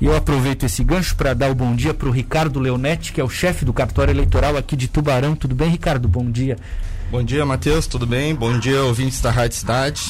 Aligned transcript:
E 0.00 0.06
eu 0.06 0.14
aproveito 0.14 0.62
esse 0.62 0.84
gancho 0.84 1.16
para 1.16 1.34
dar 1.34 1.50
o 1.50 1.56
bom 1.56 1.74
dia 1.74 1.92
para 1.92 2.08
o 2.08 2.12
Ricardo 2.12 2.60
Leonetti, 2.60 3.12
que 3.12 3.20
é 3.20 3.24
o 3.24 3.28
chefe 3.28 3.64
do 3.64 3.72
cartório 3.72 4.12
eleitoral 4.12 4.56
aqui 4.56 4.76
de 4.76 4.86
Tubarão. 4.86 5.34
Tudo 5.34 5.56
bem, 5.56 5.70
Ricardo? 5.70 6.06
Bom 6.06 6.30
dia. 6.30 6.56
Bom 7.10 7.20
dia, 7.20 7.44
Matheus. 7.44 7.88
Tudo 7.88 8.06
bem? 8.06 8.32
Bom 8.32 8.60
dia, 8.60 8.80
ouvintes 8.84 9.20
da 9.20 9.32
Rádio 9.32 9.56
Cidade. 9.56 10.00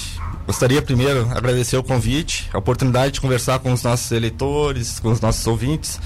Gostaria 0.46 0.82
primeiro 0.82 1.27
agradecer 1.30 1.79
o 1.79 1.82
convite, 1.82 2.51
a 2.53 2.59
oportunidade 2.59 3.14
de 3.14 3.22
conversar 3.22 3.61
com 3.61 3.72
os 3.72 3.82
nossos 3.82 4.12
eleitores, 4.12 5.01
com 5.01 5.09
os 5.09 5.22
nossos 5.22 5.46
ouvintes. 5.46 5.98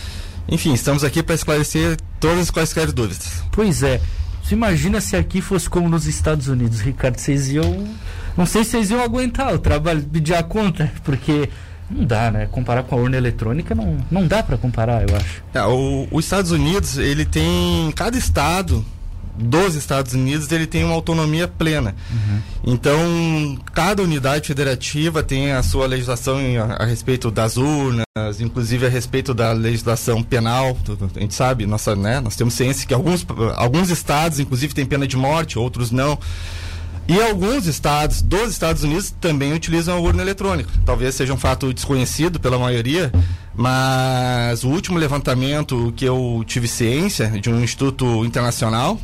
Enfim, 0.49 0.75
estamos 0.75 1.03
aqui 1.03 1.21
para 1.21 1.35
esclarecer 1.35 1.96
todas 2.21 2.51
e 2.51 2.53
quaisquer 2.53 2.93
dúvidas. 2.93 3.43
Pois 3.51 3.83
é. 3.83 4.01
Você 4.45 4.55
imagina 4.55 5.01
se 5.01 5.17
aqui 5.17 5.41
fosse 5.41 5.69
como 5.69 5.89
nos 5.89 6.07
Estados 6.07 6.46
Unidos, 6.46 6.79
Ricardo? 6.79 7.19
Vocês 7.19 7.49
iam. 7.49 7.85
Não 8.37 8.46
sei 8.46 8.62
se 8.62 8.71
vocês 8.71 8.91
iam 8.91 9.03
aguentar 9.03 9.53
o 9.53 9.59
trabalho, 9.59 10.05
pedir 10.05 10.35
a 10.35 10.43
conta, 10.45 10.93
porque 11.03 11.51
não 11.93 12.05
dá, 12.05 12.31
né? 12.31 12.49
Comparar 12.51 12.83
com 12.83 12.95
a 12.95 12.99
urna 12.99 13.17
eletrônica 13.17 13.75
não, 13.75 13.99
não 14.11 14.27
dá 14.27 14.43
para 14.43 14.57
comparar, 14.57 15.09
eu 15.09 15.17
acho. 15.17 15.43
É, 15.55 15.63
o, 15.65 16.09
os 16.11 16.25
Estados 16.25 16.50
Unidos, 16.50 16.99
ele 16.99 17.25
tem. 17.25 17.93
Cada 17.93 18.17
estado 18.17 18.85
dos 19.35 19.75
Estados 19.75 20.13
Unidos 20.13 20.50
ele 20.53 20.67
tem 20.67 20.85
uma 20.85 20.95
autonomia 20.95 21.49
plena. 21.49 21.95
Uhum. 22.11 22.41
Então, 22.75 23.59
cada 23.73 24.03
unidade 24.03 24.47
federativa 24.47 25.23
tem 25.23 25.53
a 25.53 25.63
sua 25.63 25.86
legislação 25.86 26.39
a, 26.61 26.83
a, 26.83 26.86
respeito 26.86 27.31
das 27.31 27.57
urnas, 27.57 28.05
inclusive 28.41 28.86
a 28.86 28.89
respeito 28.89 29.33
da 29.33 29.53
legislação 29.53 30.22
penal. 30.22 30.77
A 31.17 31.21
gente 31.21 31.35
sabe, 31.35 31.67
nossa, 31.67 31.97
né, 31.97 32.20
nós 32.20 32.36
temos 32.36 32.55
ciência 32.55 32.86
que 32.86 32.95
alguns, 32.95 33.27
alguns 33.56 33.91
estados, 33.91 34.39
inclusive, 34.39 34.75
têm 34.75 34.84
pena 34.84 35.06
de 35.06 35.17
morte, 35.17 35.59
outros 35.59 35.91
não. 35.91 36.19
E 37.09 37.20
alguns 37.20 37.67
estados 37.67 38.23
dos 38.23 38.53
Estados 38.53 38.84
Unidos 38.84 39.12
também 39.20 39.53
utilizam 39.53 39.97
a 39.97 40.01
urna 40.01 40.23
eletrônica. 40.23 40.70
Talvez 40.87 41.15
seja 41.15 41.33
um 41.33 41.37
fato 41.37 41.73
desconhecido 41.75 42.39
pela 42.39 42.59
maioria, 42.59 43.12
mas 43.55 44.62
o 44.65 44.69
último 44.69 44.98
levantamento 44.98 45.92
que 45.97 46.05
eu 46.05 46.45
tive 46.47 46.69
ciência 46.69 47.28
de 47.28 47.51
um 47.51 47.61
instituto 47.62 48.25
internacional 48.25 48.98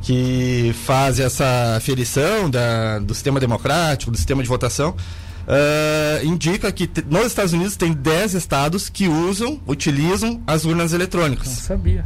que 0.00 0.74
faz 0.84 1.18
essa 1.18 1.76
aferição 1.76 2.48
da, 2.48 2.98
do 2.98 3.14
sistema 3.14 3.40
democrático, 3.40 4.10
do 4.10 4.16
sistema 4.16 4.42
de 4.42 4.48
votação, 4.48 4.90
uh, 4.90 6.24
indica 6.24 6.70
que 6.72 6.88
nos 7.10 7.26
Estados 7.26 7.52
Unidos 7.52 7.76
tem 7.76 7.92
10 7.92 8.34
estados 8.34 8.88
que 8.88 9.08
usam, 9.08 9.60
utilizam 9.66 10.40
as 10.46 10.64
urnas 10.64 10.92
eletrônicas. 10.92 11.48
Não 11.48 11.54
sabia. 11.56 12.04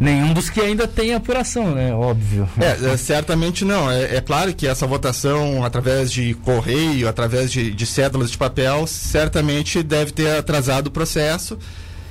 Nenhum 0.00 0.32
dos 0.32 0.48
que 0.48 0.62
ainda 0.62 0.88
tem 0.88 1.12
apuração, 1.12 1.74
né? 1.74 1.92
Óbvio. 1.92 2.48
É, 2.58 2.92
é 2.92 2.96
certamente 2.96 3.66
não. 3.66 3.90
É, 3.90 4.16
é, 4.16 4.20
claro 4.22 4.54
que 4.54 4.66
essa 4.66 4.86
votação 4.86 5.62
através 5.62 6.10
de 6.10 6.32
correio, 6.32 7.06
através 7.06 7.52
de, 7.52 7.70
de 7.70 7.84
cédulas 7.84 8.30
de 8.30 8.38
papel, 8.38 8.86
certamente 8.86 9.82
deve 9.82 10.10
ter 10.10 10.38
atrasado 10.38 10.86
o 10.86 10.90
processo. 10.90 11.58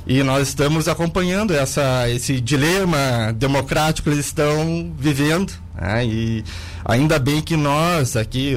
E 0.05 0.21
nós 0.21 0.47
estamos 0.47 0.87
acompanhando 0.87 1.51
essa, 1.51 2.07
esse 2.09 2.39
dilema 2.39 3.33
democrático 3.35 4.07
que 4.07 4.15
eles 4.15 4.27
estão 4.27 4.93
vivendo. 4.97 5.51
Né? 5.75 6.05
E 6.05 6.43
ainda 6.85 7.17
bem 7.17 7.41
que 7.41 7.57
nós 7.57 8.15
aqui, 8.15 8.53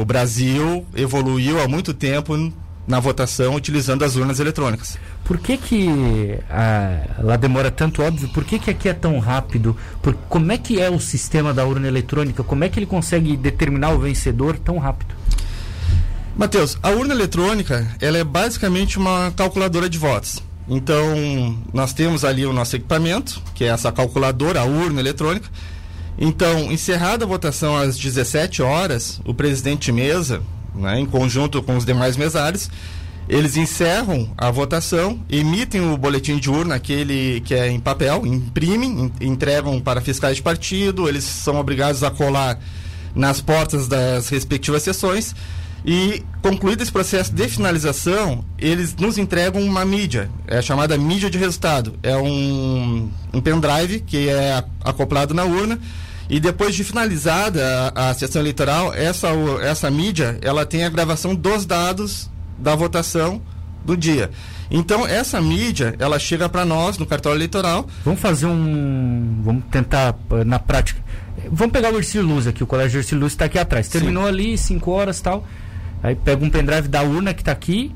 o 0.00 0.04
Brasil, 0.04 0.84
evoluiu 0.94 1.60
há 1.60 1.68
muito 1.68 1.94
tempo 1.94 2.52
na 2.86 2.98
votação 2.98 3.54
utilizando 3.54 4.04
as 4.04 4.16
urnas 4.16 4.40
eletrônicas. 4.40 4.98
Por 5.24 5.38
que 5.38 5.56
que 5.56 6.38
ah, 6.50 7.04
ela 7.18 7.36
demora 7.36 7.70
tanto, 7.70 8.02
óbvio? 8.02 8.28
Por 8.30 8.44
que 8.44 8.58
que 8.58 8.70
aqui 8.70 8.88
é 8.88 8.92
tão 8.92 9.18
rápido? 9.18 9.76
Por, 10.02 10.14
como 10.28 10.50
é 10.50 10.58
que 10.58 10.80
é 10.80 10.90
o 10.90 10.98
sistema 10.98 11.54
da 11.54 11.64
urna 11.64 11.86
eletrônica? 11.86 12.42
Como 12.42 12.64
é 12.64 12.68
que 12.68 12.78
ele 12.78 12.86
consegue 12.86 13.36
determinar 13.36 13.90
o 13.90 13.98
vencedor 13.98 14.58
tão 14.58 14.78
rápido? 14.78 15.14
Matheus, 16.36 16.78
a 16.82 16.90
urna 16.90 17.14
eletrônica 17.14 17.86
ela 18.00 18.18
é 18.18 18.24
basicamente 18.24 18.98
uma 18.98 19.32
calculadora 19.36 19.88
de 19.88 19.98
votos. 19.98 20.42
Então, 20.68 21.58
nós 21.72 21.92
temos 21.92 22.24
ali 22.24 22.46
o 22.46 22.52
nosso 22.52 22.76
equipamento, 22.76 23.42
que 23.54 23.64
é 23.64 23.68
essa 23.68 23.92
calculadora, 23.92 24.60
a 24.60 24.64
urna 24.64 25.00
eletrônica. 25.00 25.48
Então, 26.18 26.70
encerrada 26.72 27.24
a 27.24 27.28
votação 27.28 27.76
às 27.76 27.96
17 27.96 28.62
horas, 28.62 29.20
o 29.24 29.34
presidente 29.34 29.86
de 29.86 29.92
mesa, 29.92 30.42
né, 30.74 30.98
em 30.98 31.06
conjunto 31.06 31.62
com 31.62 31.76
os 31.76 31.84
demais 31.84 32.16
mesários, 32.16 32.70
eles 33.28 33.56
encerram 33.56 34.30
a 34.36 34.50
votação, 34.50 35.20
emitem 35.30 35.80
o 35.80 35.96
boletim 35.96 36.38
de 36.38 36.50
urna, 36.50 36.74
aquele 36.74 37.40
que 37.42 37.54
é 37.54 37.68
em 37.68 37.78
papel, 37.78 38.26
imprimem, 38.26 39.12
entregam 39.20 39.80
para 39.80 40.00
fiscais 40.00 40.36
de 40.36 40.42
partido, 40.42 41.08
eles 41.08 41.24
são 41.24 41.56
obrigados 41.56 42.02
a 42.02 42.10
colar 42.10 42.58
nas 43.14 43.40
portas 43.40 43.86
das 43.86 44.28
respectivas 44.28 44.82
sessões. 44.82 45.34
E 45.84 46.22
concluído 46.40 46.80
esse 46.80 46.92
processo 46.92 47.32
de 47.32 47.48
finalização, 47.48 48.44
eles 48.56 48.94
nos 48.94 49.18
entregam 49.18 49.60
uma 49.62 49.84
mídia, 49.84 50.30
é 50.46 50.62
chamada 50.62 50.96
mídia 50.96 51.28
de 51.28 51.38
resultado. 51.38 51.94
É 52.02 52.16
um, 52.16 53.10
um 53.32 53.40
pendrive 53.40 54.00
que 54.00 54.28
é 54.28 54.62
acoplado 54.84 55.34
na 55.34 55.44
urna 55.44 55.80
e 56.30 56.38
depois 56.38 56.74
de 56.74 56.84
finalizada 56.84 57.92
a, 57.94 58.10
a 58.10 58.14
sessão 58.14 58.40
eleitoral, 58.40 58.94
essa, 58.94 59.28
essa 59.62 59.90
mídia 59.90 60.38
ela 60.40 60.64
tem 60.64 60.84
a 60.84 60.88
gravação 60.88 61.34
dos 61.34 61.66
dados 61.66 62.30
da 62.62 62.74
votação 62.74 63.42
do 63.84 63.96
dia. 63.96 64.30
Então 64.70 65.06
essa 65.06 65.40
mídia 65.40 65.94
ela 65.98 66.18
chega 66.18 66.48
para 66.48 66.64
nós 66.64 66.96
no 66.96 67.04
cartório 67.04 67.36
eleitoral. 67.36 67.86
Vamos 68.04 68.20
fazer 68.20 68.46
um, 68.46 69.40
vamos 69.42 69.64
tentar 69.70 70.14
eh, 70.30 70.44
na 70.44 70.58
prática. 70.58 71.02
Vamos 71.50 71.72
pegar 71.72 71.92
o 71.92 71.96
Ercílio 71.96 72.26
Luz 72.26 72.46
aqui, 72.46 72.62
o 72.62 72.66
colégio 72.66 72.98
Ercílio 72.98 73.20
Luz 73.22 73.32
está 73.32 73.46
aqui 73.46 73.58
atrás. 73.58 73.88
Terminou 73.88 74.24
Sim. 74.24 74.28
ali 74.28 74.58
5 74.58 74.90
horas 74.90 75.20
tal. 75.20 75.46
Aí 76.02 76.14
pega 76.14 76.44
um 76.44 76.50
pendrive 76.50 76.88
da 76.88 77.02
urna 77.02 77.34
que 77.34 77.42
está 77.42 77.52
aqui. 77.52 77.94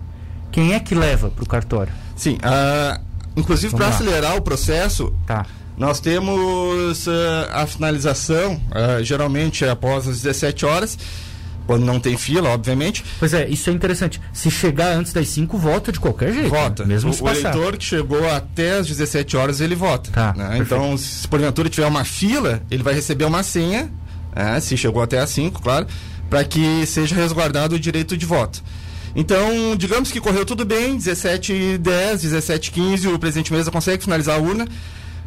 Quem 0.51 0.75
é 0.75 0.81
que 0.81 0.95
leva 0.95 1.31
para 1.31 1.45
o 1.45 1.47
cartório? 1.47 1.93
Sim, 2.15 2.35
uh, 2.37 3.01
inclusive 3.37 3.75
para 3.75 3.89
acelerar 3.89 4.37
o 4.37 4.43
processo. 4.43 5.13
Tá 5.27 5.47
nós 5.77 6.01
temos 6.01 7.07
uh, 7.07 7.11
a 7.53 7.67
finalização, 7.67 8.55
uh, 8.55 9.05
geralmente 9.05 9.65
após 9.67 10.09
as 10.09 10.23
17 10.23 10.65
horas, 10.65 10.99
quando 11.67 11.85
não 11.85 11.99
tem 11.99 12.17
fila, 12.17 12.51
obviamente. 12.51 13.05
Pois 13.19 13.35
é, 13.35 13.49
isso 13.49 13.69
é 13.69 13.73
interessante. 13.73 14.21
Se 14.33 14.51
chegar 14.51 14.93
antes 14.93 15.13
das 15.13 15.29
5, 15.29 15.59
vota 15.59 15.91
de 15.91 15.99
qualquer 15.99 16.33
jeito. 16.33 16.49
Vota. 16.49 16.85
Né? 16.85 16.95
Mesmo 16.95 17.13
o, 17.13 17.25
o 17.25 17.29
eleitor 17.29 17.77
que 17.77 17.85
chegou 17.85 18.29
até 18.31 18.79
as 18.79 18.87
17 18.87 19.37
horas, 19.37 19.61
ele 19.61 19.75
vota. 19.75 20.11
Tá, 20.11 20.33
né? 20.37 20.59
Então, 20.59 20.97
se 20.97 21.27
porventura 21.27 21.69
tiver 21.69 21.87
uma 21.87 22.05
fila, 22.05 22.63
ele 22.71 22.83
vai 22.83 22.95
receber 22.95 23.25
uma 23.25 23.43
senha, 23.43 23.91
né? 24.35 24.61
se 24.61 24.77
chegou 24.77 25.03
até 25.03 25.19
as 25.19 25.31
5, 25.31 25.61
claro, 25.61 25.87
para 26.31 26.45
que 26.45 26.87
seja 26.87 27.15
resguardado 27.15 27.75
o 27.75 27.81
direito 27.81 28.17
de 28.17 28.25
voto. 28.25 28.63
Então, 29.15 29.75
digamos 29.77 30.13
que 30.13 30.21
correu 30.21 30.45
tudo 30.45 30.65
bem, 30.65 30.97
17 30.97 31.79
10, 31.79 32.23
17 32.23 32.71
15, 32.71 33.09
o 33.09 33.19
presidente 33.19 33.51
mesa 33.51 33.71
consegue 33.71 34.03
finalizar 34.05 34.37
a 34.37 34.39
urna. 34.39 34.69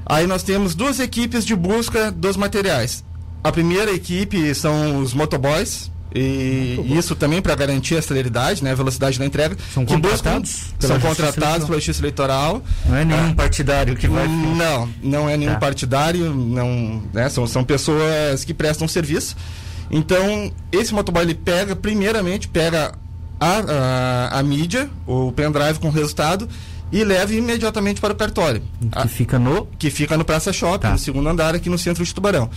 Aí 0.05 0.27
nós 0.27 0.43
temos 0.43 0.75
duas 0.75 0.99
equipes 0.99 1.43
de 1.43 1.55
busca 1.55 2.11
dos 2.11 2.37
materiais. 2.37 3.03
A 3.43 3.51
primeira 3.51 3.91
equipe 3.91 4.53
são 4.53 4.99
os 4.99 5.13
motoboys, 5.13 5.91
e 6.13 6.79
isso 6.97 7.15
também 7.15 7.41
para 7.41 7.53
garantir 7.55 7.95
a 7.95 8.01
celeridade, 8.01 8.63
né, 8.63 8.71
a 8.71 8.75
velocidade 8.75 9.19
da 9.19 9.25
entrega. 9.25 9.55
São 9.73 9.85
contratados? 9.85 10.51
Buscam, 10.79 10.87
são 10.87 10.99
contratados 10.99 11.67
pela 11.67 11.77
Justiça 11.77 12.01
Eleitoral. 12.01 12.63
Não 12.85 12.95
é 12.95 13.05
nenhum 13.05 13.33
partidário 13.33 13.95
que 13.95 14.07
vai. 14.07 14.27
Não, 14.27 14.89
não 15.03 15.29
é 15.29 15.37
nenhum 15.37 15.53
tá. 15.53 15.59
partidário, 15.59 16.33
não, 16.33 17.03
né, 17.13 17.29
são, 17.29 17.45
são 17.45 17.63
pessoas 17.63 18.43
que 18.43 18.53
prestam 18.53 18.87
serviço. 18.87 19.35
Então, 19.91 20.51
esse 20.71 20.93
motoboy 20.93 21.23
ele 21.23 21.35
pega, 21.35 21.75
primeiramente, 21.75 22.47
pega 22.47 22.93
a, 23.39 24.29
a, 24.29 24.39
a 24.39 24.43
mídia, 24.43 24.89
o 25.07 25.31
pendrive 25.31 25.79
com 25.79 25.87
o 25.87 25.91
resultado, 25.91 26.47
e 26.91 27.03
leve 27.03 27.37
imediatamente 27.37 28.01
para 28.01 28.13
o 28.13 28.15
cartório. 28.15 28.61
Que 28.91 28.97
a, 28.97 29.07
fica 29.07 29.39
no? 29.39 29.67
Que 29.77 29.89
fica 29.89 30.17
no 30.17 30.25
Praça 30.25 30.51
Shopping, 30.51 30.79
tá. 30.79 30.91
no 30.91 30.97
segundo 30.97 31.29
andar, 31.29 31.55
aqui 31.55 31.69
no 31.69 31.77
centro 31.77 32.03
de 32.03 32.13
Tubarão. 32.13 32.49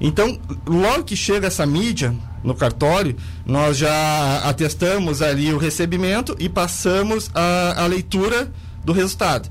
Então, 0.00 0.38
logo 0.66 1.04
que 1.04 1.16
chega 1.16 1.46
essa 1.48 1.66
mídia 1.66 2.14
no 2.42 2.54
cartório, 2.54 3.16
nós 3.44 3.76
já 3.76 4.40
atestamos 4.44 5.22
ali 5.22 5.52
o 5.52 5.58
recebimento 5.58 6.36
e 6.38 6.48
passamos 6.48 7.30
a, 7.34 7.82
a 7.82 7.86
leitura 7.86 8.50
do 8.84 8.92
resultado. 8.92 9.48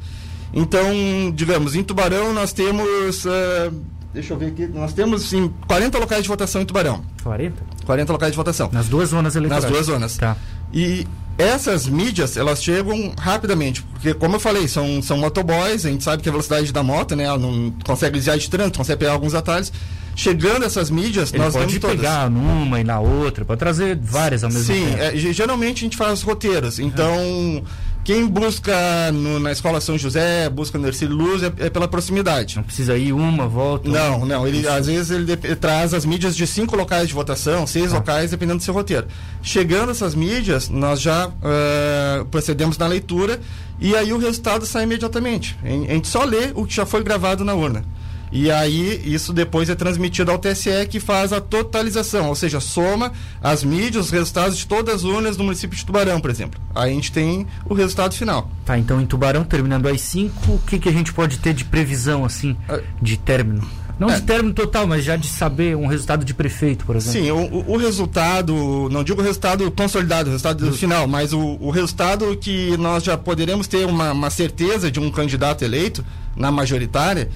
Então, 0.53 1.31
digamos, 1.35 1.75
em 1.75 1.83
Tubarão 1.83 2.33
nós 2.33 2.53
temos. 2.53 3.25
Uh, 3.25 3.73
deixa 4.13 4.33
eu 4.33 4.37
ver 4.37 4.47
aqui, 4.47 4.67
nós 4.67 4.93
temos 4.93 5.23
sim, 5.23 5.51
40 5.67 5.99
locais 5.99 6.23
de 6.23 6.29
votação 6.29 6.61
em 6.61 6.65
Tubarão. 6.65 7.03
40? 7.23 7.61
40 7.85 8.11
locais 8.13 8.31
de 8.31 8.37
votação. 8.37 8.69
Nas 8.71 8.87
duas 8.87 9.09
zonas 9.09 9.35
eleitorais. 9.35 9.63
Nas 9.63 9.71
duas 9.71 9.85
zonas. 9.85 10.17
Tá. 10.17 10.37
E 10.73 11.05
essas 11.37 11.87
mídias, 11.87 12.35
elas 12.35 12.63
chegam 12.63 13.13
rapidamente, 13.17 13.83
porque 13.83 14.13
como 14.13 14.37
eu 14.37 14.39
falei, 14.39 14.67
são, 14.67 15.01
são 15.01 15.17
motoboys, 15.17 15.85
a 15.85 15.89
gente 15.89 16.03
sabe 16.03 16.23
que 16.23 16.29
a 16.29 16.31
velocidade 16.31 16.73
da 16.73 16.81
moto, 16.81 17.15
né, 17.15 17.25
ela 17.25 17.37
não 17.37 17.71
consegue 17.85 18.15
desviar 18.15 18.37
de 18.37 18.49
trânsito, 18.49 18.79
consegue 18.79 18.99
pegar 18.99 19.11
alguns 19.11 19.35
atalhos. 19.35 19.71
Chegando 20.19 20.65
essas 20.65 20.89
mídias, 20.89 21.31
Ele 21.31 21.43
nós 21.43 21.53
pode 21.53 21.67
vemos 21.67 21.79
todas. 21.79 21.95
pegar 21.95 22.27
numa 22.27 22.81
e 22.81 22.83
na 22.83 22.99
outra, 22.99 23.45
pode 23.45 23.59
trazer 23.59 23.95
várias 24.01 24.43
ao 24.43 24.49
mesmo 24.51 24.65
Sim, 24.73 24.85
tempo. 24.87 24.97
é, 25.03 25.15
ge- 25.15 25.31
geralmente 25.31 25.77
a 25.77 25.85
gente 25.85 25.95
faz 25.95 26.23
roteiros. 26.23 26.79
Então, 26.79 27.63
quem 28.03 28.25
busca 28.25 28.73
no- 29.13 29.39
na 29.39 29.51
escola 29.51 29.79
São 29.79 29.95
José, 29.95 30.49
busca 30.49 30.79
no 30.79 30.87
Ercílio 30.87 31.15
Luz, 31.15 31.43
é, 31.43 31.53
é 31.59 31.69
pela 31.69 31.87
proximidade. 31.87 32.55
Não 32.55 32.63
precisa 32.63 32.97
ir 32.97 33.13
uma, 33.13 33.47
volta. 33.47 33.87
Não, 33.87 34.25
não. 34.25 34.47
Ele, 34.47 34.67
às 34.67 34.87
vezes 34.87 35.11
ele, 35.11 35.25
dep- 35.25 35.55
traz 35.57 35.93
as 35.93 36.03
mídias 36.03 36.35
de 36.35 36.47
cinco 36.47 36.75
locais 36.75 37.07
de 37.07 37.13
votação, 37.13 37.67
seis 37.67 37.91
Ah. 37.93 37.97
locais, 37.97 38.31
dependendo 38.31 38.57
do 38.57 38.63
seu 38.63 38.73
roteiro. 38.73 39.05
Chegando 39.43 39.91
essas 39.91 40.15
mídias, 40.15 40.67
nós 40.67 40.99
já 40.99 41.29
ah, 41.43 42.25
procedemos 42.31 42.75
na 42.79 42.87
leitura 42.87 43.39
e 43.79 43.95
aí 43.95 44.11
o 44.11 44.17
resultado 44.17 44.65
sai 44.65 44.81
imediatamente. 44.85 45.55
A 45.63 45.93
gente 45.93 46.07
só 46.07 46.23
lê 46.23 46.49
o 46.55 46.65
que 46.65 46.73
já 46.73 46.87
foi 46.87 47.03
gravado 47.03 47.45
na 47.45 47.53
urna. 47.53 47.83
E 48.31 48.51
aí, 48.51 49.01
isso 49.05 49.31
depois 49.31 49.69
é 49.69 49.75
transmitido 49.75 50.31
ao 50.31 50.37
TSE, 50.37 50.69
que 50.89 50.99
faz 50.99 51.31
a 51.31 51.39
totalização, 51.39 52.27
ou 52.27 52.35
seja, 52.35 52.59
soma 52.59 53.11
as 53.41 53.63
mídias, 53.63 54.05
os 54.07 54.11
resultados 54.11 54.57
de 54.57 54.67
todas 54.67 54.95
as 54.95 55.03
urnas 55.03 55.37
do 55.37 55.43
município 55.43 55.77
de 55.77 55.85
Tubarão, 55.85 56.19
por 56.19 56.29
exemplo. 56.29 56.59
Aí 56.75 56.91
a 56.91 56.93
gente 56.93 57.11
tem 57.11 57.47
o 57.65 57.73
resultado 57.73 58.13
final. 58.13 58.49
Tá, 58.65 58.77
então 58.77 58.99
em 59.01 59.05
Tubarão, 59.05 59.43
terminando 59.43 59.87
às 59.87 60.01
5, 60.01 60.51
o 60.51 60.59
que, 60.59 60.77
que 60.77 60.89
a 60.89 60.91
gente 60.91 61.13
pode 61.13 61.37
ter 61.39 61.53
de 61.53 61.63
previsão, 61.63 62.25
assim, 62.25 62.55
Ah. 62.67 62.79
de 63.01 63.15
término? 63.17 63.65
Não 63.97 64.11
É. 64.11 64.15
de 64.15 64.21
término 64.23 64.53
total, 64.53 64.85
mas 64.85 65.03
já 65.03 65.15
de 65.15 65.27
saber 65.27 65.75
um 65.75 65.87
resultado 65.87 66.23
de 66.23 66.31
prefeito, 66.33 66.85
por 66.85 66.95
exemplo. 66.95 67.19
Sim, 67.19 67.31
o, 67.31 67.71
o- 67.71 67.77
resultado, 67.77 68.87
não 68.91 69.03
digo 69.03 69.19
o 69.21 69.23
resultado 69.23 69.71
consolidado, 69.71 70.29
o 70.29 70.31
resultado 70.33 70.71
final, 70.73 71.07
mas 71.07 71.33
o, 71.33 71.57
o 71.59 71.71
resultado 71.71 72.37
que 72.37 72.77
nós 72.77 73.03
já 73.03 73.17
poderemos 73.17 73.67
ter 73.67 73.85
uma, 73.87 74.11
uma 74.11 74.29
certeza 74.29 74.91
de 74.91 74.99
um 74.99 75.09
candidato 75.09 75.63
eleito 75.63 76.05
na 76.35 76.51
majoritária, 76.51 77.29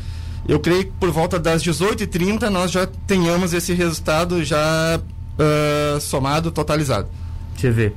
eu 0.48 0.60
creio 0.60 0.86
que 0.86 0.92
por 1.00 1.12
volta 1.12 1.40
das 1.40 1.64
18h30 1.64 2.50
nós 2.50 2.72
já 2.72 2.88
tenhamos 3.08 3.54
esse 3.54 3.74
resultado 3.74 4.44
já 4.44 5.00
ah, 5.42 6.00
somado, 6.00 6.52
totalizado. 6.52 7.08
Você 7.56 7.72
vê. 7.72 7.94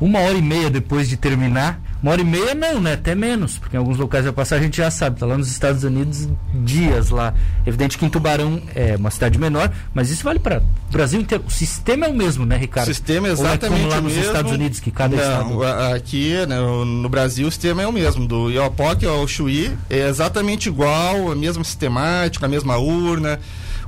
Uma 0.00 0.18
hora 0.20 0.36
e 0.36 0.42
meia 0.42 0.68
depois 0.68 1.08
de 1.08 1.16
terminar. 1.16 1.80
Uma 2.02 2.12
hora 2.12 2.20
e 2.20 2.24
meia 2.24 2.52
não, 2.54 2.80
né? 2.80 2.94
Até 2.94 3.14
menos, 3.14 3.58
porque 3.58 3.76
em 3.76 3.78
alguns 3.78 3.96
locais 3.96 4.24
vai 4.24 4.32
passar 4.32 4.56
a 4.56 4.60
gente 4.60 4.76
já 4.76 4.90
sabe. 4.90 5.20
Tá 5.20 5.24
lá 5.26 5.38
nos 5.38 5.48
Estados 5.48 5.84
Unidos, 5.84 6.28
dias 6.52 7.10
lá. 7.10 7.32
Evidente 7.64 7.96
que 7.96 8.04
em 8.04 8.08
Tubarão 8.08 8.60
é 8.74 8.96
uma 8.96 9.10
cidade 9.10 9.38
menor, 9.38 9.70
mas 9.94 10.10
isso 10.10 10.24
vale 10.24 10.40
para 10.40 10.58
o 10.88 10.92
Brasil 10.92 11.20
inteiro. 11.20 11.44
O 11.46 11.50
sistema 11.50 12.06
é 12.06 12.08
o 12.08 12.14
mesmo, 12.14 12.44
né, 12.44 12.56
O 12.56 12.58
Ricardo? 12.58 12.86
sistema 12.88 13.28
é 13.28 13.30
Ou 13.30 13.36
exatamente 13.36 13.64
é 13.64 13.68
como 13.82 13.88
lá 13.88 13.98
o 13.98 14.02
nos 14.02 14.12
mesmo. 14.14 14.26
Estados 14.26 14.50
Unidos, 14.52 14.80
que 14.80 14.90
cada 14.90 15.14
estado... 15.14 15.48
Não, 15.50 15.62
a- 15.62 15.94
aqui 15.94 16.34
né, 16.48 16.60
o- 16.60 16.84
no 16.84 17.08
Brasil 17.08 17.46
o 17.46 17.50
sistema 17.52 17.82
é 17.82 17.86
o 17.86 17.92
mesmo, 17.92 18.26
do 18.26 18.50
Iopoc 18.50 19.04
ao 19.06 19.26
Chuí, 19.28 19.70
é 19.88 20.08
exatamente 20.08 20.68
igual, 20.68 21.30
a 21.30 21.36
mesma 21.36 21.62
sistemática, 21.62 22.46
a 22.46 22.48
mesma 22.48 22.78
urna, 22.78 23.38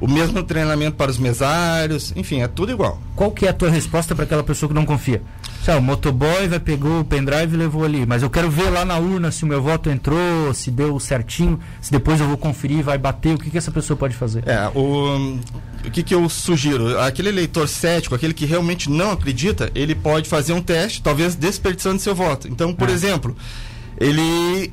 o 0.01 0.09
mesmo 0.09 0.43
treinamento 0.43 0.97
para 0.97 1.11
os 1.11 1.19
mesários, 1.19 2.13
enfim, 2.17 2.41
é 2.43 2.49
tudo 2.49 2.73
igual. 2.73 3.01
Qual 3.15 3.31
que 3.31 3.47
é 3.47 3.51
a 3.51 3.53
tua 3.53 3.71
resposta 3.71 4.15
para 4.15 4.25
aquela 4.25 4.43
pessoa 4.43 4.69
que 4.69 4.75
não 4.75 4.85
confia? 4.85 5.23
Sabe, 5.65 5.79
o 5.79 5.83
motoboy 5.83 6.47
vai 6.47 6.61
pegou 6.61 7.01
o 7.01 7.05
pendrive 7.05 7.55
e 7.55 7.57
levou 7.57 7.85
ali, 7.85 8.05
mas 8.05 8.23
eu 8.23 8.29
quero 8.29 8.51
ver 8.51 8.69
lá 8.69 8.85
na 8.85 8.99
urna 8.99 9.31
se 9.31 9.45
o 9.45 9.47
meu 9.47 9.63
voto 9.63 9.89
entrou, 9.89 10.53
se 10.53 10.71
deu 10.71 11.01
certinho, 11.01 11.59
se 11.81 11.91
depois 11.91 12.21
eu 12.21 12.27
vou 12.29 12.37
conferir, 12.37 12.83
vai 12.85 12.99
bater, 12.99 13.35
o 13.35 13.39
que, 13.39 13.49
que 13.51 13.57
essa 13.57 13.71
pessoa 13.71 13.97
pode 13.97 14.15
fazer? 14.15 14.47
É, 14.47 14.69
o, 14.75 15.39
o 15.87 15.91
que, 15.91 16.03
que 16.03 16.15
eu 16.15 16.29
sugiro? 16.29 17.01
Aquele 17.01 17.31
eleitor 17.31 17.67
cético, 17.67 18.15
aquele 18.15 18.35
que 18.35 18.45
realmente 18.45 18.91
não 18.91 19.13
acredita, 19.13 19.71
ele 19.75 19.95
pode 19.95 20.29
fazer 20.29 20.53
um 20.53 20.61
teste, 20.61 21.01
talvez 21.01 21.35
desperdiçando 21.35 21.99
seu 21.99 22.15
voto. 22.15 22.47
Então, 22.47 22.75
por 22.75 22.89
Ah. 22.91 22.93
exemplo, 22.93 23.35
ele 23.99 24.71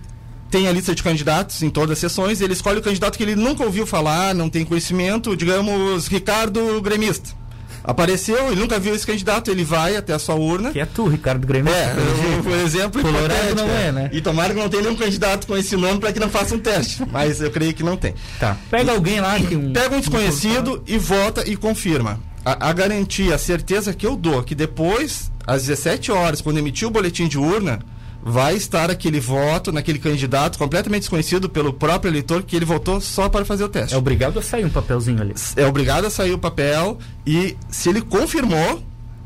tem 0.52 0.68
a 0.68 0.72
lista 0.72 0.94
de 0.94 1.02
candidatos 1.02 1.64
em 1.64 1.70
todas 1.70 1.94
as 1.94 1.98
sessões, 2.00 2.42
ele 2.42 2.54
escolhe 2.54 2.78
o 2.80 2.82
candidato 2.84 3.18
que 3.18 3.24
ele 3.24 3.36
nunca 3.36 3.64
ouviu 3.64 3.88
falar, 3.88 4.36
não 4.36 4.50
tem 4.50 4.64
conhecimento, 4.66 5.36
digamos, 5.36 6.08
Ricardo 6.08 6.80
Gremista. 6.82 7.40
Apareceu, 7.84 8.52
ele 8.52 8.62
nunca 8.62 8.78
viu 8.80 8.94
esse 8.94 9.08
candidato, 9.08 9.50
ele 9.50 9.64
vai 9.64 9.96
até 9.96 10.14
a 10.14 10.20
sua 10.20 10.36
urna. 10.36 10.72
Que 10.72 10.80
é 10.80 10.86
tu, 10.86 11.08
Ricardo 11.08 11.48
Grêmio. 11.48 11.74
É, 11.74 11.96
eu- 12.38 12.44
por 12.44 12.52
exemplo, 12.64 13.02
Colorado 13.02 13.56
não 13.56 13.68
é, 13.68 13.92
né? 13.92 14.10
E 14.14 14.22
tomara 14.22 14.54
que 14.54 14.60
não 14.60 14.70
tenha 14.70 14.84
nenhum 14.84 14.96
candidato 14.96 15.48
com 15.48 15.58
esse 15.58 15.76
nome 15.76 16.00
para 16.00 16.14
que 16.14 16.20
não 16.20 16.30
faça 16.30 16.54
um 16.54 16.60
teste. 16.60 17.04
Mas 17.12 17.42
eu 17.42 17.50
creio 17.50 17.74
que 17.74 17.82
não 17.82 17.98
tem. 17.98 18.14
Tá. 18.40 18.56
Pega 18.70 18.92
alguém 18.92 19.20
lá 19.20 19.40
que 19.40 19.56
um. 19.56 19.74
Pega 19.74 19.96
um 19.96 20.00
desconhecido 20.00 20.84
e 20.86 20.98
vota 21.00 21.44
e 21.50 21.56
confirma. 21.56 22.20
A, 22.46 22.70
a 22.70 22.74
garantia, 22.74 23.34
a 23.34 23.38
certeza 23.40 23.94
que 23.94 24.06
eu 24.06 24.16
dou 24.16 24.44
que 24.44 24.54
depois, 24.54 25.32
às 25.48 25.64
17 25.64 26.12
horas, 26.12 26.40
quando 26.40 26.60
emitir 26.60 26.88
o 26.88 26.92
boletim 26.92 27.28
de 27.28 27.40
urna, 27.40 27.80
vai 28.24 28.56
estar 28.56 28.90
aquele 28.90 29.20
voto 29.20 29.72
naquele 29.72 30.00
candidato 30.00 30.58
completamente 30.58 31.02
desconhecido 31.02 31.50
pelo 31.50 31.74
próprio 31.74 32.10
eleitor 32.10 32.44
que 32.44 32.56
ele 32.56 32.66
votou 32.66 33.02
só 33.02 33.28
para 33.30 33.44
fazer 33.46 33.64
o 33.64 33.70
teste. 33.70 33.96
É 33.96 33.98
obrigado 33.98 34.38
a 34.38 34.42
sair 34.42 34.66
um 34.66 34.70
papelzinho 34.70 35.22
ali. 35.22 35.34
É 35.56 35.66
obrigado 35.66 36.06
a 36.06 36.10
sair 36.10 36.32
o 36.32 36.38
papel 36.38 37.00
e 37.26 37.58
se 37.70 37.90
ele 37.90 38.02
confirmou 38.02 38.84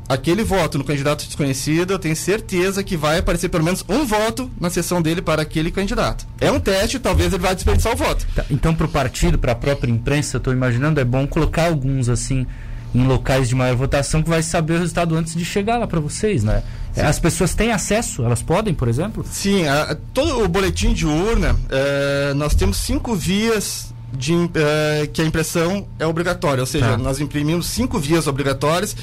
aquele 0.08 0.44
voto 0.44 0.78
no 0.78 0.84
candidato 0.84 1.24
desconhecido, 1.24 1.92
eu 1.92 1.98
tenho 1.98 2.14
certeza 2.14 2.82
que 2.82 2.96
vai 2.96 3.18
aparecer 3.18 3.48
pelo 3.48 3.64
menos 3.64 3.84
um 3.88 4.04
voto 4.04 4.50
na 4.60 4.70
sessão 4.70 5.02
dele 5.02 5.20
para 5.20 5.42
aquele 5.42 5.70
candidato. 5.70 6.26
É 6.40 6.50
um 6.50 6.60
teste, 6.60 6.98
talvez 6.98 7.32
ele 7.32 7.42
vá 7.42 7.52
desperdiçar 7.52 7.92
o 7.92 7.96
voto. 7.96 8.26
Tá, 8.34 8.44
Então, 8.50 8.74
para 8.74 8.86
o 8.86 8.88
partido, 8.88 9.38
para 9.38 9.52
a 9.52 9.56
própria 9.56 9.90
imprensa, 9.90 10.36
eu 10.36 10.38
estou 10.38 10.52
imaginando, 10.52 11.00
é 11.00 11.04
bom 11.04 11.26
colocar 11.26 11.66
alguns 11.66 12.08
assim 12.08 12.46
em 12.94 13.06
locais 13.06 13.48
de 13.48 13.54
maior 13.54 13.76
votação 13.76 14.22
que 14.22 14.28
vai 14.28 14.42
saber 14.42 14.74
o 14.74 14.78
resultado 14.78 15.14
antes 15.16 15.34
de 15.34 15.44
chegar 15.44 15.76
lá 15.76 15.86
para 15.86 16.00
vocês, 16.00 16.42
né? 16.42 16.62
É, 16.96 17.04
As 17.06 17.18
pessoas 17.18 17.54
têm 17.54 17.72
acesso, 17.72 18.24
elas 18.24 18.40
podem, 18.42 18.72
por 18.72 18.88
exemplo? 18.88 19.24
Sim, 19.30 19.66
a- 19.66 19.96
todo 20.14 20.42
o 20.42 20.48
boletim 20.48 20.92
de 20.94 21.04
urna, 21.06 21.54
eh, 21.68 22.32
nós 22.34 22.54
temos 22.54 22.78
cinco 22.78 23.14
vias 23.14 23.92
de, 24.12 24.32
eh, 24.54 25.08
que 25.12 25.20
a 25.20 25.24
impressão 25.24 25.86
é 25.98 26.06
obrigatória, 26.06 26.62
ou 26.62 26.66
seja, 26.66 26.92
Tá. 26.92 26.96
nós 26.96 27.20
imprimimos 27.20 27.66
cinco 27.66 27.98
vias 27.98 28.26
obrigatórias, 28.26 28.96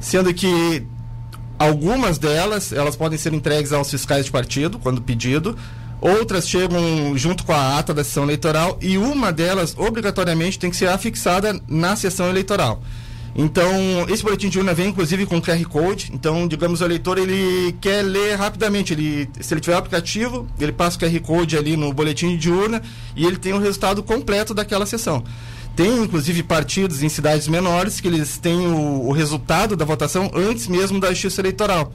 sendo 0.00 0.32
que 0.32 0.86
algumas 1.58 2.18
delas 2.18 2.72
elas 2.72 2.94
podem 2.96 3.18
ser 3.18 3.32
entregues 3.32 3.72
aos 3.72 3.90
fiscais 3.90 4.26
de 4.26 4.30
partido 4.30 4.78
quando 4.78 5.00
pedido, 5.02 5.56
outras 6.00 6.48
chegam 6.48 7.16
junto 7.16 7.44
com 7.44 7.52
a 7.52 7.78
ata 7.78 7.92
da 7.94 8.04
sessão 8.04 8.24
eleitoral 8.24 8.78
e 8.80 8.98
uma 8.98 9.32
delas 9.32 9.74
obrigatoriamente 9.76 10.58
tem 10.58 10.70
que 10.70 10.76
ser 10.76 10.88
afixada 10.88 11.58
na 11.66 11.96
sessão 11.96 12.28
eleitoral. 12.28 12.82
Então, 13.36 14.06
esse 14.08 14.22
boletim 14.22 14.48
de 14.48 14.58
urna 14.58 14.72
vem 14.72 14.88
inclusive 14.88 15.26
com 15.26 15.42
QR 15.42 15.62
Code. 15.64 16.10
Então, 16.14 16.46
digamos, 16.46 16.80
o 16.80 16.84
eleitor 16.84 17.18
ele 17.18 17.72
quer 17.80 18.02
ler 18.02 18.36
rapidamente. 18.36 18.92
Ele, 18.92 19.28
se 19.40 19.52
ele 19.52 19.60
tiver 19.60 19.74
o 19.74 19.78
aplicativo, 19.78 20.46
ele 20.60 20.70
passa 20.70 20.96
o 20.96 21.00
QR 21.00 21.20
Code 21.20 21.56
ali 21.56 21.76
no 21.76 21.92
boletim 21.92 22.36
de 22.36 22.50
urna 22.50 22.80
e 23.16 23.26
ele 23.26 23.36
tem 23.36 23.52
o 23.52 23.58
resultado 23.58 24.02
completo 24.02 24.54
daquela 24.54 24.86
sessão. 24.86 25.24
Tem, 25.74 26.04
inclusive, 26.04 26.44
partidos 26.44 27.02
em 27.02 27.08
cidades 27.08 27.48
menores 27.48 28.00
que 28.00 28.06
eles 28.06 28.38
têm 28.38 28.68
o, 28.68 29.08
o 29.08 29.12
resultado 29.12 29.74
da 29.74 29.84
votação 29.84 30.30
antes 30.32 30.68
mesmo 30.68 31.00
da 31.00 31.08
justiça 31.08 31.40
eleitoral. 31.40 31.92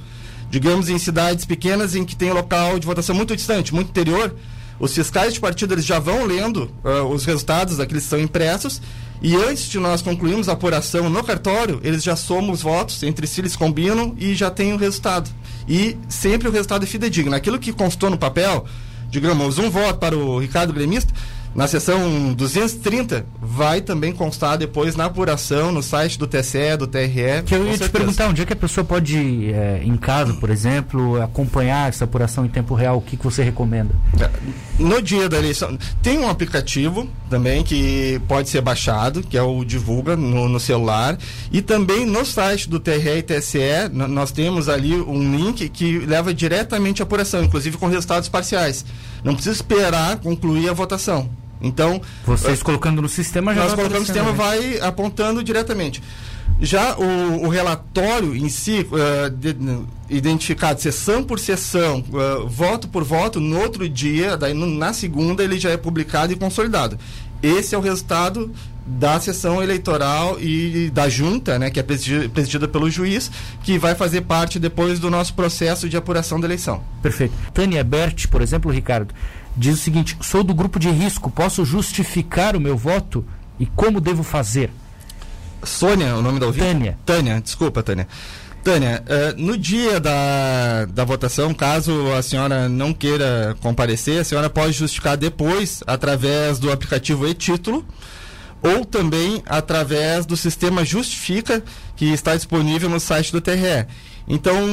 Digamos, 0.51 0.89
em 0.89 0.97
cidades 0.97 1.45
pequenas 1.45 1.95
em 1.95 2.03
que 2.03 2.15
tem 2.15 2.33
local 2.33 2.77
de 2.77 2.85
votação 2.85 3.15
muito 3.15 3.33
distante, 3.33 3.73
muito 3.73 3.89
interior, 3.89 4.35
os 4.79 4.93
fiscais 4.93 5.33
de 5.33 5.39
partido 5.39 5.73
eles 5.73 5.85
já 5.85 5.99
vão 5.99 6.25
lendo 6.25 6.71
ah, 6.83 7.03
os 7.03 7.25
resultados 7.25 7.77
daqueles 7.77 8.03
que 8.03 8.09
são 8.09 8.19
impressos 8.19 8.81
e 9.21 9.35
antes 9.35 9.69
de 9.69 9.79
nós 9.79 10.01
concluirmos 10.01 10.47
a 10.47 10.53
apuração 10.53 11.09
no 11.09 11.23
cartório, 11.23 11.79
eles 11.83 12.03
já 12.03 12.15
somam 12.15 12.51
os 12.51 12.61
votos, 12.61 13.03
entre 13.03 13.27
si 13.27 13.41
eles 13.41 13.55
combinam 13.55 14.15
e 14.17 14.33
já 14.33 14.49
tem 14.49 14.71
o 14.71 14.77
resultado. 14.77 15.29
E 15.67 15.97
sempre 16.07 16.47
o 16.47 16.51
resultado 16.51 16.83
é 16.83 16.87
fidedigno. 16.87 17.35
Aquilo 17.35 17.59
que 17.59 17.73
constou 17.73 18.09
no 18.09 18.17
papel, 18.17 18.65
digamos, 19.09 19.57
um 19.57 19.69
voto 19.69 19.99
para 19.99 20.17
o 20.17 20.39
Ricardo 20.39 20.71
Gremista, 20.71 21.13
na 21.53 21.67
seção 21.67 22.31
230, 22.33 23.25
vai 23.41 23.81
também 23.81 24.13
constar 24.13 24.57
depois 24.57 24.95
na 24.95 25.05
apuração 25.05 25.71
no 25.71 25.83
site 25.83 26.17
do 26.17 26.25
TSE, 26.25 26.77
do 26.77 26.87
TRE. 26.87 27.43
Que 27.45 27.55
eu 27.55 27.65
ia 27.65 27.73
te 27.73 27.79
certeza. 27.79 27.89
perguntar 27.89 28.27
onde 28.29 28.41
é 28.41 28.45
que 28.45 28.53
a 28.53 28.55
pessoa 28.55 28.85
pode, 28.85 29.51
é, 29.51 29.81
em 29.83 29.97
casa, 29.97 30.33
por 30.35 30.49
exemplo, 30.49 31.21
acompanhar 31.21 31.89
essa 31.89 32.05
apuração 32.05 32.45
em 32.45 32.49
tempo 32.49 32.73
real, 32.73 32.97
o 32.97 33.01
que, 33.01 33.17
que 33.17 33.23
você 33.23 33.43
recomenda? 33.43 33.93
No 34.79 35.01
dia 35.01 35.27
da 35.27 35.37
eleição, 35.37 35.77
tem 36.01 36.17
um 36.19 36.29
aplicativo 36.29 37.09
também 37.29 37.63
que 37.63 38.21
pode 38.29 38.47
ser 38.49 38.61
baixado, 38.61 39.21
que 39.21 39.37
é 39.37 39.41
o 39.41 39.65
Divulga 39.65 40.15
no, 40.15 40.47
no 40.47 40.59
celular. 40.59 41.17
E 41.51 41.61
também 41.61 42.05
no 42.05 42.25
site 42.25 42.69
do 42.69 42.79
TRE 42.79 43.17
e 43.17 43.21
TSE, 43.21 43.59
nós 43.91 44.31
temos 44.31 44.69
ali 44.69 44.95
um 44.95 45.35
link 45.35 45.67
que 45.67 45.99
leva 45.99 46.33
diretamente 46.33 47.01
à 47.01 47.03
apuração, 47.03 47.43
inclusive 47.43 47.77
com 47.77 47.87
resultados 47.87 48.29
parciais. 48.29 48.85
Não 49.21 49.33
precisa 49.33 49.55
esperar 49.55 50.17
concluir 50.19 50.69
a 50.69 50.73
votação. 50.73 51.29
Então, 51.61 52.01
Vocês 52.25 52.63
colocando 52.63 53.01
no 53.01 53.09
sistema 53.09 53.53
já 53.53 53.59
nós 53.61 53.73
vai 53.73 53.83
colocamos 53.83 54.07
o 54.07 54.11
aparecendo, 54.11 54.33
sistema 54.37 54.61
né? 54.71 54.77
vai 54.79 54.87
apontando 54.87 55.43
diretamente. 55.43 56.01
Já 56.61 56.95
o, 56.97 57.45
o 57.45 57.49
relatório 57.49 58.33
em 58.33 58.47
si, 58.47 58.87
eh, 58.93 59.29
de- 59.29 59.57
identificado 60.09 60.81
sessão 60.81 61.23
por 61.23 61.39
sessão, 61.39 62.03
eh, 62.13 62.45
voto 62.47 62.87
por 62.87 63.03
voto, 63.03 63.39
no 63.39 63.59
outro 63.59 63.87
dia, 63.87 64.35
daí 64.35 64.53
no- 64.53 64.65
na 64.65 64.91
segunda, 64.93 65.43
ele 65.43 65.59
já 65.59 65.69
é 65.69 65.77
publicado 65.77 66.33
e 66.33 66.35
consolidado. 66.35 66.97
Esse 67.41 67.75
é 67.75 67.77
o 67.77 67.81
resultado 67.81 68.51
da 68.85 69.19
sessão 69.19 69.61
eleitoral 69.61 70.37
e 70.41 70.89
da 70.91 71.07
junta, 71.07 71.59
né, 71.59 71.69
que 71.69 71.79
é 71.79 71.83
presidi- 71.83 72.27
presidida 72.27 72.67
pelo 72.67 72.89
juiz, 72.89 73.29
que 73.63 73.77
vai 73.77 73.93
fazer 73.93 74.21
parte 74.21 74.57
depois 74.59 74.99
do 74.99 75.09
nosso 75.11 75.33
processo 75.35 75.87
de 75.87 75.95
apuração 75.95 76.39
da 76.39 76.47
eleição. 76.47 76.83
Perfeito. 77.01 77.33
Tânia 77.53 77.83
Bert, 77.83 78.27
por 78.27 78.41
exemplo, 78.41 78.71
Ricardo, 78.71 79.13
diz 79.55 79.75
o 79.75 79.77
seguinte: 79.77 80.17
sou 80.21 80.43
do 80.43 80.53
grupo 80.55 80.79
de 80.79 80.89
risco, 80.89 81.29
posso 81.29 81.63
justificar 81.63 82.55
o 82.55 82.59
meu 82.59 82.75
voto? 82.75 83.23
E 83.59 83.65
como 83.67 84.01
devo 84.01 84.23
fazer? 84.23 84.71
Sônia, 85.63 86.15
o 86.15 86.21
nome 86.21 86.39
da 86.39 86.47
ouvinte? 86.47 86.65
Tânia. 86.65 86.97
Tânia, 87.05 87.41
desculpa, 87.41 87.83
Tânia. 87.83 88.07
Tânia, 88.63 89.03
uh, 89.07 89.41
no 89.41 89.57
dia 89.57 89.99
da, 89.99 90.85
da 90.85 91.05
votação, 91.05 91.53
caso 91.53 92.11
a 92.13 92.21
senhora 92.21 92.67
não 92.67 92.93
queira 92.93 93.55
comparecer, 93.61 94.21
a 94.21 94.23
senhora 94.23 94.49
pode 94.49 94.73
justificar 94.73 95.15
depois 95.15 95.81
através 95.87 96.59
do 96.59 96.71
aplicativo 96.71 97.27
e-título 97.27 97.85
ou 98.61 98.83
também 98.83 99.41
através 99.45 100.25
do 100.25 100.35
sistema 100.35 100.83
Justifica, 100.83 101.63
que 101.95 102.05
está 102.11 102.35
disponível 102.35 102.89
no 102.89 102.99
site 102.99 103.31
do 103.31 103.39
TRE. 103.39 103.87
Então, 104.29 104.63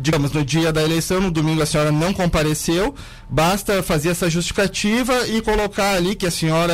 digamos, 0.00 0.30
no 0.30 0.44
dia 0.44 0.72
da 0.72 0.80
eleição, 0.80 1.20
no 1.20 1.30
domingo 1.30 1.60
a 1.60 1.66
senhora 1.66 1.90
não 1.90 2.12
compareceu, 2.12 2.94
basta 3.28 3.82
fazer 3.82 4.10
essa 4.10 4.30
justificativa 4.30 5.26
e 5.26 5.42
colocar 5.42 5.94
ali 5.96 6.14
que 6.14 6.24
a 6.24 6.30
senhora 6.30 6.72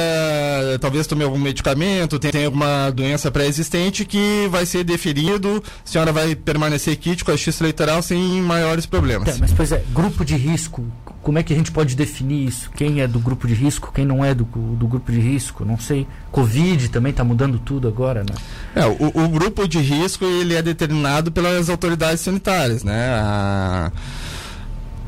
talvez 0.78 1.06
tome 1.06 1.24
algum 1.24 1.38
medicamento, 1.38 2.18
tem 2.18 2.44
alguma 2.44 2.90
doença 2.90 3.30
pré-existente 3.30 4.04
que 4.04 4.46
vai 4.50 4.66
ser 4.66 4.84
deferido, 4.84 5.62
a 5.84 5.88
senhora 5.88 6.12
vai 6.12 6.36
permanecer 6.36 6.96
kit 6.96 7.24
com 7.24 7.30
a 7.30 7.34
justiça 7.34 7.64
eleitoral 7.64 8.02
sem 8.02 8.20
maiores 8.42 8.84
problemas. 8.84 9.30
Tá, 9.30 9.36
mas, 9.40 9.52
pois 9.52 9.72
é, 9.72 9.82
grupo 9.94 10.22
de 10.22 10.36
risco, 10.36 10.84
como 11.22 11.38
é 11.38 11.42
que 11.42 11.52
a 11.52 11.56
gente 11.56 11.70
pode 11.70 11.94
definir 11.94 12.48
isso? 12.48 12.70
Quem 12.70 13.00
é 13.00 13.06
do 13.06 13.20
grupo 13.20 13.46
de 13.46 13.54
risco, 13.54 13.92
quem 13.94 14.04
não 14.04 14.24
é 14.24 14.34
do, 14.34 14.44
do 14.44 14.86
grupo 14.86 15.12
de 15.12 15.20
risco? 15.20 15.64
Não 15.64 15.78
sei. 15.78 16.06
Covid 16.30 16.88
também 16.88 17.10
está 17.10 17.22
mudando 17.22 17.58
tudo 17.58 17.86
agora, 17.86 18.24
né? 18.24 18.34
É, 18.74 18.84
o, 18.86 19.24
o, 19.24 19.28
grupo 19.28 19.68
de 19.68 19.78
risco 19.78 20.24
ele 20.24 20.54
é 20.54 20.62
determinado 20.62 21.30
pelas 21.30 21.68
autoridades 21.68 22.20
sanitárias, 22.20 22.82
né? 22.82 23.14
A 23.14 23.92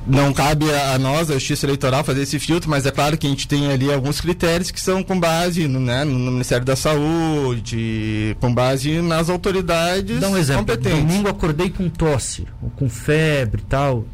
não 0.07 0.33
cabe 0.33 0.67
a, 0.71 0.99
nós, 0.99 1.31
a 1.31 1.35
Justiça 1.35 1.65
Eleitoral, 1.67 2.05
fazer 2.05 2.23
esse 2.23 2.39
filtro, 2.39 2.69
mas 2.69 2.85
é 2.85 2.91
claro 2.91 3.17
que 3.17 3.27
a 3.27 3.31
gente 3.31 3.49
tem 3.49 3.73
ali 3.73 3.93
alguns 3.93 4.21
critérios 4.21 4.71
que 4.71 4.81
são 4.81 5.03
com 5.03 5.19
base 5.19 5.67
no, 5.67 5.81
né, 5.81 6.05
no 6.05 6.31
Ministério 6.31 6.65
da 6.65 6.77
Saúde, 6.77 8.37
com 8.41 8.53
base 8.53 9.01
nas 9.01 9.31
autoridades 9.31 10.21
Dá 10.21 10.29
um 10.29 10.37
exemplo. 10.37 10.67
competentes. 10.67 11.05
Domingo 11.05 11.29
acordei 11.29 11.71
com 11.71 11.89
tosse, 11.89 12.47
ou 12.63 12.71
com 12.71 12.89
febre 12.89 13.63
e 13.63 13.65
tal. 13.65 14.05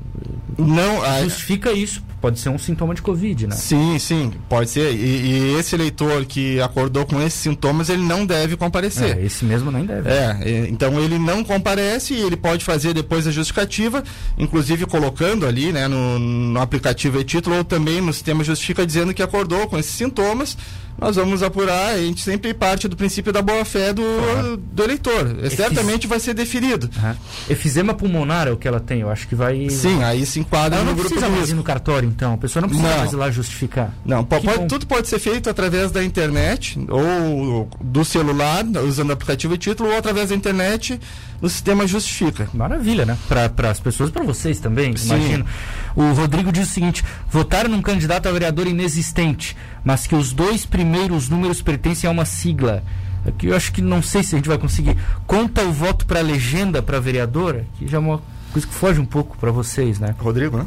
Não, 0.67 1.23
justifica 1.23 1.73
isso. 1.73 2.03
Pode 2.21 2.39
ser 2.39 2.51
um 2.51 2.59
sintoma 2.59 2.95
de 2.95 3.01
Covid, 3.01 3.47
né? 3.47 3.57
Sim, 3.57 3.99
sim, 3.99 4.31
pode 4.47 4.69
ser. 4.69 4.93
E, 4.93 4.97
e, 4.97 5.59
esse 5.59 5.75
eleitor 5.75 6.27
que 6.27 6.61
acordou 6.61 7.07
com 7.07 7.21
esses 7.21 7.41
sintomas, 7.41 7.89
ele 7.89 8.03
não 8.03 8.27
deve 8.27 8.59
comparecer. 8.59 9.17
É, 9.17 9.25
esse 9.25 9.43
mesmo 9.43 9.71
nem 9.71 9.87
deve. 9.87 10.11
É, 10.11 10.67
então 10.69 11.01
ele 11.01 11.19
não 11.19 11.43
comparece 11.43 12.13
e 12.13 12.21
ele 12.21 12.37
pode 12.37 12.63
fazer 12.63 12.93
depois 12.93 13.27
a 13.27 13.31
justificativa, 13.31 14.05
inclusive 14.37 14.85
colocando 14.85 15.47
ali, 15.47 15.73
né, 15.73 15.89
no, 15.89 16.19
no 16.19 16.61
aplicativo 16.61 17.19
e-título 17.19 17.57
ou 17.57 17.65
também 17.65 18.03
no 18.03 18.13
sistema 18.13 18.45
justifica 18.45 18.87
dizendo 18.87 19.15
que 19.15 19.23
acordou 19.23 19.67
com 19.67 19.79
esses 19.79 19.93
sintomas 19.93 20.59
nós 21.01 21.17
vamos 21.17 21.43
apurar, 21.43 21.95
a 21.95 21.99
gente 21.99 22.21
sempre 22.21 22.53
parte 22.53 22.87
do 22.87 22.97
princípio 22.97 23.33
da 23.33 23.41
boa-fé 23.41 23.93
do, 23.93 24.03
uhum. 24.03 24.61
do 24.73 24.83
eleitor. 24.83 25.27
Certamente 25.51 26.07
vai 26.07 26.21
ser 26.21 26.35
deferido. 26.35 26.91
Uhum. 27.03 27.15
Efizema 27.49 27.95
pulmonar 27.95 28.47
é 28.49 28.51
o 28.51 28.57
que 28.57 28.69
ela 28.69 28.81
tem, 28.81 29.01
eu 29.01 29.11
acho 29.11 29.27
que 29.27 29.35
vai. 29.35 29.71
Sim, 29.71 30.03
aí 30.05 30.27
se 30.27 30.39
enquadra 30.39 30.79
ela 30.79 30.85
no 30.85 30.95
grupo 30.95 31.09
precisa 31.09 31.31
mais 31.31 31.51
ir 31.51 31.55
no 31.55 31.63
cartório, 31.63 32.09
então. 32.09 32.35
A 32.35 32.37
pessoa 32.37 32.61
não 32.61 32.69
precisa 32.69 32.89
não. 32.89 32.99
mais 32.99 33.13
ir 33.13 33.17
lá 33.17 33.31
justificar. 33.31 33.95
Não, 34.05 34.25
pode, 34.25 34.47
tudo 34.69 34.87
pode 34.87 35.09
ser 35.09 35.19
feito 35.19 35.49
através 35.49 35.91
da 35.91 36.05
internet, 36.05 36.79
ou 36.89 37.69
do 37.81 38.05
celular, 38.05 38.65
usando 38.87 39.11
o 39.11 39.13
aplicativo 39.13 39.55
e 39.55 39.59
título, 39.59 39.91
ou 39.91 39.97
através 39.97 40.29
da 40.29 40.35
internet 40.35 41.01
no 41.41 41.49
sistema 41.49 41.87
Justifica. 41.87 42.49
Maravilha, 42.53 43.07
né? 43.07 43.17
Para 43.27 43.71
as 43.71 43.81
pessoas, 43.81 44.11
para 44.11 44.23
vocês 44.23 44.61
também, 44.61 44.97
Sim. 44.97 45.15
imagino. 45.15 45.47
O 45.95 46.13
Rodrigo 46.13 46.53
diz 46.53 46.69
o 46.69 46.73
seguinte: 46.73 47.05
votar 47.31 47.69
num 47.69 47.83
candidato 47.83 48.29
a 48.29 48.33
vereador 48.33 48.67
inexistente, 48.67 49.57
mas 49.85 50.07
que 50.07 50.15
os 50.15 50.33
dois 50.33 50.65
primeiros 50.65 51.29
números 51.29 51.63
pertencem 51.63 52.09
a 52.09 52.13
uma 52.13 52.25
sigla. 52.25 52.83
Aqui 53.27 53.49
eu 53.49 53.57
acho 53.57 53.73
que 53.73 53.83
não 53.83 54.03
sei 54.03 54.23
se 54.23 54.35
a 54.35 54.39
gente 54.39 54.49
vai 54.49 54.59
conseguir. 54.59 54.97
Conta 55.27 55.63
o 55.63 55.73
voto 55.73 56.07
para 56.07 56.21
legenda 56.21 56.83
para 56.83 56.99
vereadora, 56.99 57.67
que 57.79 57.87
já 57.87 57.99
é 57.99 58.01
uma 58.01 58.23
coisa 58.53 58.67
que 58.67 58.75
foge 58.75 59.01
um 59.01 59.05
pouco 59.05 59.37
para 59.37 59.51
vocês, 59.51 59.99
né? 59.99 60.15
Rodrigo, 60.19 60.57
né? 60.57 60.67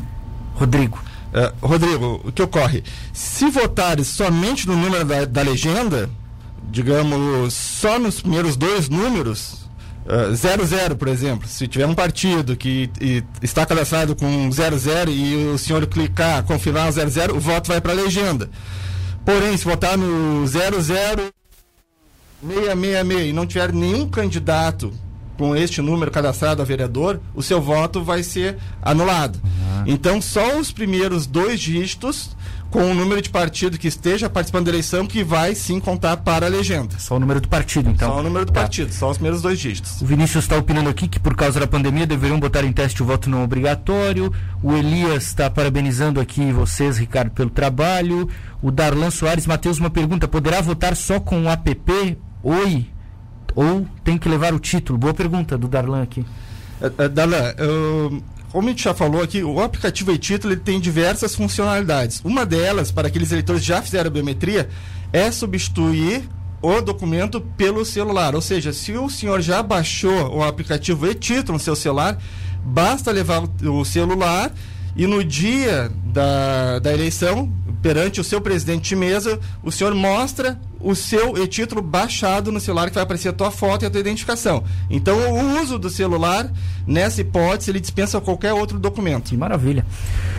Rodrigo. 0.56 1.00
Uh, 1.34 1.68
Rodrigo, 1.68 2.22
o 2.24 2.32
que 2.32 2.44
ocorre? 2.44 2.84
Se 3.12 3.50
votares 3.50 4.08
somente 4.08 4.68
no 4.68 4.76
número 4.76 5.04
da, 5.04 5.26
da 5.26 5.42
legenda, 5.42 6.08
digamos, 6.70 7.54
só 7.56 7.98
nos 7.98 8.22
primeiros 8.22 8.56
dois 8.56 8.88
números, 8.88 9.63
00, 10.36 10.94
uh, 10.94 10.98
por 10.98 11.08
exemplo, 11.08 11.48
se 11.48 11.68
tiver 11.68 11.86
um 11.86 11.96
partido 11.96 12.56
que 12.56 12.90
e, 13.00 13.24
está 13.42 13.66
cadastrado 13.66 14.16
com 14.16 14.52
00 14.52 15.12
e 15.12 15.48
o 15.48 15.58
senhor 15.58 15.86
clicar, 15.88 16.44
confirmar 16.44 16.90
o 16.90 16.92
00, 16.92 17.36
o 17.36 17.40
voto 17.40 17.68
vai 17.68 17.80
para 17.80 17.94
a 17.94 17.96
legenda. 17.96 18.50
Porém, 19.26 19.56
se 19.56 19.64
votar 19.64 19.98
no 19.98 20.46
00 20.46 20.82
666 22.42 23.30
e 23.30 23.34
não 23.34 23.46
tiver 23.46 23.72
nenhum 23.72 24.10
candidato 24.10 24.94
com 25.38 25.56
este 25.56 25.82
número 25.82 26.12
cadastrado 26.12 26.62
a 26.62 26.66
vereador, 26.66 27.20
o 27.34 27.42
seu 27.42 27.62
voto 27.62 28.04
vai 28.04 28.22
ser 28.22 28.58
anulado. 28.82 29.40
Uhum. 29.44 29.84
Então, 29.88 30.22
só 30.22 30.58
os 30.60 30.72
primeiros 30.72 31.26
dois 31.26 31.60
dígitos 31.60 32.36
com 32.74 32.90
o 32.90 32.96
número 32.96 33.22
de 33.22 33.30
partido 33.30 33.78
que 33.78 33.88
esteja 33.88 34.28
participando 34.28 34.66
da 34.66 34.72
eleição 34.72 35.06
que 35.06 35.24
vai 35.24 35.54
sim 35.54 35.80
contar 35.80 36.18
para 36.18 36.48
a 36.48 36.50
legenda. 36.50 36.98
Só 36.98 37.18
o 37.18 37.20
número 37.20 37.40
do 37.40 37.48
partido, 37.48 37.88
então. 37.88 38.10
Só 38.10 38.20
o 38.20 38.24
número 38.24 38.46
do 38.46 38.52
tá. 38.52 38.62
partido, 38.62 38.92
só 38.92 39.12
os 39.12 39.18
primeiros 39.18 39.44
dois 39.44 39.60
dígitos. 39.60 40.02
O 40.02 40.06
Vinícius 40.08 40.44
está 40.44 40.58
opinando 40.58 40.90
aqui 40.90 41.08
que 41.08 41.20
por 41.20 41.36
causa 41.36 41.60
da 41.60 41.68
pandemia 41.68 42.08
deveriam 42.08 42.40
botar 42.40 42.64
em 42.64 42.74
teste 42.74 43.04
o 43.04 43.06
voto 43.06 43.30
não 43.30 43.44
obrigatório. 43.44 44.34
O 44.64 44.74
Elias 44.74 45.28
está 45.28 45.52
parabenizando 45.52 46.20
aqui 46.20 46.52
vocês, 46.52 46.98
Ricardo, 46.98 47.30
pelo 47.30 47.52
trabalho. 47.52 48.28
O 48.60 48.72
Darlan 48.72 49.12
Soares, 49.12 49.46
Matheus, 49.46 49.78
uma 49.78 49.92
pergunta: 49.92 50.28
poderá 50.28 50.60
votar 50.60 50.96
só 50.96 51.20
com 51.20 51.44
o 51.44 51.50
app 51.50 52.18
Oi? 52.42 52.88
Ou 53.54 53.86
tem 54.04 54.18
que 54.18 54.28
levar 54.28 54.52
o 54.52 54.60
título? 54.60 54.98
Boa 54.98 55.14
pergunta 55.14 55.60
do 55.60 55.68
Darlan 55.68 56.02
aqui. 56.02 56.26
Uh, 56.82 57.08
Darlan, 57.08 57.54
uh, 57.54 58.24
como 58.54 58.68
a 58.68 58.72
gente 58.72 58.84
já 58.84 58.94
falou 58.94 59.20
aqui, 59.20 59.44
o 59.44 59.60
aplicativo 59.60 60.12
e-título 60.12 60.56
tem 60.56 60.80
diversas 60.80 61.34
funcionalidades. 61.34 62.22
Uma 62.24 62.46
delas, 62.46 62.92
para 62.92 63.08
aqueles 63.08 63.32
eleitores 63.32 63.64
que 63.64 63.68
já 63.68 63.82
fizeram 63.82 64.10
a 64.10 64.12
biometria, 64.12 64.70
é 65.12 65.32
substituir 65.32 66.30
o 66.62 66.80
documento 66.80 67.42
pelo 67.42 67.84
celular. 67.84 68.36
Ou 68.36 68.42
seja, 68.42 68.72
se 68.72 68.94
o 68.94 69.10
senhor 69.10 69.42
já 69.42 69.64
baixou 69.64 70.38
o 70.38 70.44
aplicativo 70.44 71.08
e-título 71.08 71.58
no 71.58 71.60
seu 71.60 71.76
celular, 71.76 72.22
basta 72.64 73.12
levar 73.12 73.44
o 73.64 73.84
celular 73.84 74.54
e 74.96 75.08
no 75.08 75.24
dia 75.24 75.92
da, 76.06 76.78
da 76.78 76.94
eleição, 76.94 77.52
perante 77.84 78.22
o 78.22 78.24
seu 78.24 78.40
presidente 78.40 78.88
de 78.88 78.96
mesa, 78.96 79.38
o 79.62 79.70
senhor 79.70 79.94
mostra 79.94 80.58
o 80.80 80.96
seu 80.96 81.38
e-título 81.38 81.82
baixado 81.82 82.50
no 82.50 82.60
celular 82.60 82.88
que 82.88 82.96
vai 82.96 83.04
aparecer 83.04 83.28
a 83.28 83.34
tua 83.34 83.52
foto 83.52 83.84
e 83.84 83.86
a 83.86 83.90
tua 83.90 84.00
identificação. 84.00 84.64
Então, 84.90 85.18
o 85.18 85.62
uso 85.62 85.78
do 85.78 85.90
celular, 85.90 86.50
nessa 86.88 87.20
hipótese, 87.20 87.72
ele 87.72 87.82
dispensa 87.82 88.22
qualquer 88.22 88.54
outro 88.54 88.80
documento. 88.80 89.32
Que 89.32 89.38
maravilha. 89.38 89.86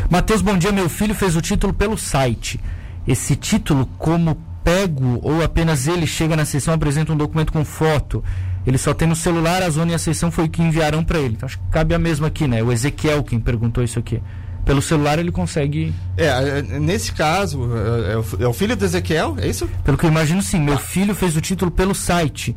Matheus, 0.09 0.41
bom 0.41 0.57
dia. 0.57 0.73
Meu 0.73 0.89
filho 0.89 1.15
fez 1.15 1.37
o 1.37 1.43
título 1.43 1.75
pelo 1.75 1.99
site. 1.99 2.59
Esse 3.07 3.37
título, 3.37 3.87
como 3.99 4.39
pego 4.65 5.21
ou 5.23 5.45
apenas 5.45 5.87
ele 5.87 6.07
chega 6.07 6.35
na 6.35 6.47
sessão 6.47 6.73
apresenta 6.73 7.13
um 7.13 7.17
documento 7.17 7.53
com 7.53 7.63
foto, 7.63 8.25
ele 8.67 8.79
só 8.79 8.95
tem 8.95 9.07
no 9.07 9.15
celular, 9.15 9.63
a 9.63 9.69
zona 9.69 9.93
e 9.93 9.95
a 9.95 9.99
sessão 9.99 10.31
foi 10.31 10.47
o 10.47 10.49
que 10.49 10.63
enviaram 10.63 11.05
para 11.05 11.19
ele. 11.19 11.35
Então, 11.35 11.47
acho 11.47 11.59
que 11.59 11.65
cabe 11.71 11.95
a 11.95 11.99
mesma 11.99 12.29
aqui, 12.29 12.49
né? 12.49 12.63
O 12.63 12.73
Ezequiel 12.73 13.23
quem 13.23 13.39
perguntou 13.39 13.85
isso 13.85 13.99
aqui 13.99 14.23
pelo 14.65 14.83
celular 14.83 15.19
ele 15.19 15.31
consegue. 15.31 15.95
É, 16.17 16.27
é 16.27 16.63
nesse 16.63 17.13
caso, 17.13 17.69
é, 17.75 18.13
é, 18.13 18.45
é 18.45 18.49
o 18.49 18.53
filho 18.53 18.77
do 18.77 18.85
Ezequiel, 18.85 19.37
é 19.39 19.47
isso? 19.47 19.69
Pelo 19.85 19.97
que 19.97 20.05
eu 20.05 20.11
imagino, 20.11 20.43
sim. 20.43 20.61
Meu 20.61 20.79
filho 20.79 21.15
fez 21.15 21.37
o 21.37 21.41
título 21.41 21.71
pelo 21.71 21.95
site. 21.95 22.57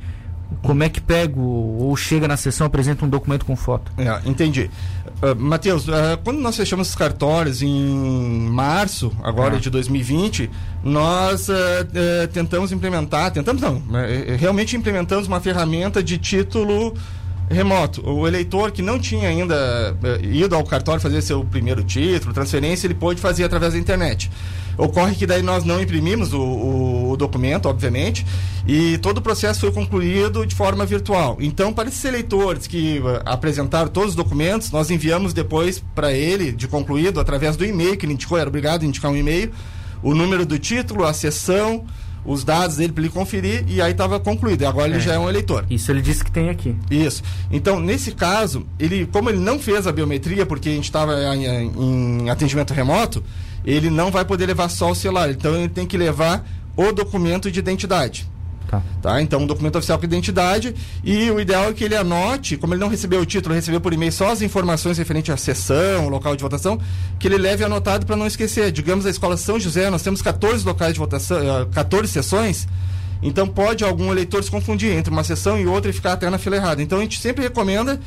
Como 0.61 0.81
é 0.81 0.87
que 0.87 1.01
pego 1.01 1.41
ou 1.41 1.95
chega 1.97 2.25
na 2.25 2.37
sessão 2.37 2.67
apresenta 2.67 3.03
um 3.03 3.09
documento 3.09 3.45
com 3.45 3.55
foto? 3.55 3.91
É, 3.97 4.21
entendi. 4.25 4.69
Uh, 5.21 5.35
Matheus, 5.35 5.87
uh, 5.87 5.91
quando 6.23 6.39
nós 6.39 6.55
fechamos 6.55 6.89
os 6.89 6.95
cartórios 6.95 7.61
em 7.61 8.49
março, 8.49 9.11
agora 9.23 9.57
ah. 9.57 9.59
de 9.59 9.69
2020, 9.69 10.49
nós 10.83 11.49
uh, 11.49 11.53
tentamos 12.31 12.71
implementar, 12.71 13.31
tentamos 13.31 13.61
não, 13.61 13.81
realmente 14.37 14.77
implementamos 14.77 15.27
uma 15.27 15.41
ferramenta 15.41 16.01
de 16.01 16.17
título 16.17 16.93
remoto. 17.50 18.08
O 18.08 18.27
eleitor 18.27 18.72
que 18.72 18.82
não 18.82 19.00
tinha 19.00 19.30
ainda 19.30 19.96
uh, 20.01 20.25
ido 20.25 20.56
ao 20.56 20.63
cartório 20.63 21.01
fazer 21.01 21.22
seu 21.22 21.44
primeiro 21.44 21.84
título, 21.84 22.34
transferência, 22.34 22.88
ele 22.88 22.94
pôde 22.94 23.22
fazer 23.22 23.44
através 23.44 23.74
da 23.74 23.80
internet. 23.80 24.30
Ocorre 24.77 25.16
que 25.16 25.25
daí 25.25 25.42
nós 25.42 25.63
não 25.63 25.82
imprimimos 25.82 26.34
o, 26.34 26.39
o, 26.39 27.12
o, 27.12 27.18
documento, 27.18 27.68
obviamente, 27.68 28.25
e 28.68 28.98
todo 29.00 29.18
o 29.18 29.22
processo 29.22 29.62
foi 29.62 29.72
concluído 29.72 30.46
de 30.46 30.54
forma 30.54 30.86
virtual. 30.86 31.38
Então, 31.39 31.74
para 31.74 31.89
esses 31.89 32.04
eleitores 32.06 32.68
que 32.68 33.00
uh, 33.00 33.22
apresentaram 33.25 33.88
todos 33.89 34.10
os 34.10 34.16
documentos, 34.16 34.70
nós 34.72 34.92
enviamos 34.92 35.34
depois 35.34 35.84
para 35.96 36.12
ele, 36.12 36.51
de 36.51 36.68
concluído, 36.68 37.20
através 37.20 37.56
do 37.56 37.66
e-mail 37.66 37.98
que 37.98 38.06
ele 38.06 38.13
indicou, 38.13 38.38
era 38.38 38.48
obrigado 38.48 38.84
a 38.84 38.86
indicar 38.86 39.12
um 39.12 39.18
e-mail, 39.18 39.51
o 40.04 40.13
número 40.13 40.46
do 40.46 40.60
título, 40.60 41.06
a 41.06 41.13
sessão, 41.13 41.86
os 42.27 42.43
dados 42.43 42.75
dele 42.75 42.91
para 42.91 43.03
ele 43.03 43.12
conferir 43.12 43.63
e 43.67 43.81
aí 43.81 43.93
estava 43.93 44.19
concluído. 44.19 44.62
E 44.62 44.65
agora 44.65 44.89
ele 44.89 44.98
é. 44.98 45.00
já 45.00 45.13
é 45.13 45.19
um 45.19 45.29
eleitor. 45.29 45.65
Isso 45.69 45.89
ele 45.89 46.01
disse 46.01 46.24
que 46.24 46.31
tem 46.31 46.50
aqui. 46.50 46.75
Isso. 46.91 47.24
Então, 47.50 47.79
nesse 47.79 48.12
caso, 48.12 48.67
ele, 48.77 49.07
como 49.07 49.29
ele 49.29 49.39
não 49.39 49.57
fez 49.57 49.88
a 49.88 49.91
biometria 49.93 50.46
porque 50.46 50.67
a 50.67 50.74
gente 50.74 50.84
estava 50.84 51.13
em, 51.34 51.72
em 52.25 52.29
atendimento 52.29 52.74
remoto, 52.74 53.24
ele 53.65 53.89
não 53.89 54.12
vai 54.12 54.25
poder 54.25 54.46
levar 54.46 54.69
só 54.69 54.91
o 54.91 54.96
celular. 54.96 55.31
Então, 55.31 55.55
ele 55.55 55.69
tem 55.69 55.88
que 55.88 55.98
levar 55.98 56.46
o 56.75 56.91
documento 56.91 57.50
de 57.50 57.60
identidade. 57.60 58.27
Tá. 58.67 58.81
tá. 59.01 59.21
Então, 59.21 59.41
um 59.41 59.47
documento 59.47 59.77
oficial 59.77 59.97
com 59.97 60.05
identidade 60.05 60.75
e 61.03 61.31
o 61.31 61.39
ideal 61.39 61.69
é 61.69 61.74
que 61.74 61.83
ele 61.83 61.95
anote, 61.95 62.57
como 62.57 62.74
ele 62.74 62.81
não 62.81 62.89
recebeu 62.89 63.21
o 63.21 63.25
título, 63.25 63.55
recebeu 63.55 63.79
por 63.79 63.93
e-mail 63.93 64.12
só 64.12 64.31
as 64.31 64.41
informações 64.41 64.97
referentes 64.97 65.33
à 65.33 65.38
sessão, 65.38 66.09
local 66.09 66.36
de 66.36 66.43
votação, 66.43 66.79
que 67.17 67.27
ele 67.27 67.38
leve 67.38 67.63
anotado 67.63 68.05
para 68.05 68.15
não 68.15 68.27
esquecer. 68.27 68.71
Digamos 68.71 69.05
a 69.05 69.09
escola 69.09 69.38
São 69.38 69.59
José, 69.59 69.89
nós 69.89 70.01
temos 70.01 70.21
14 70.21 70.65
locais 70.65 70.93
de 70.93 71.00
votação, 71.00 71.38
14 71.71 72.05
eh, 72.05 72.07
sessões. 72.12 72.67
Então 73.21 73.47
pode 73.47 73.83
algum 73.83 74.12
eleitor 74.12 74.43
se 74.43 74.51
confundir 74.51 74.91
entre 74.91 75.12
uma 75.12 75.24
sessão 75.24 75.59
e 75.59 75.65
outra 75.65 75.89
e 75.89 75.93
ficar 75.93 76.13
até 76.13 76.29
na 76.29 76.38
fila 76.38 76.57
errada. 76.57 76.81
Então 76.81 77.00
a 77.00 77.01
gente 77.01 77.19
sempre 77.19 77.43
recomenda 77.43 78.00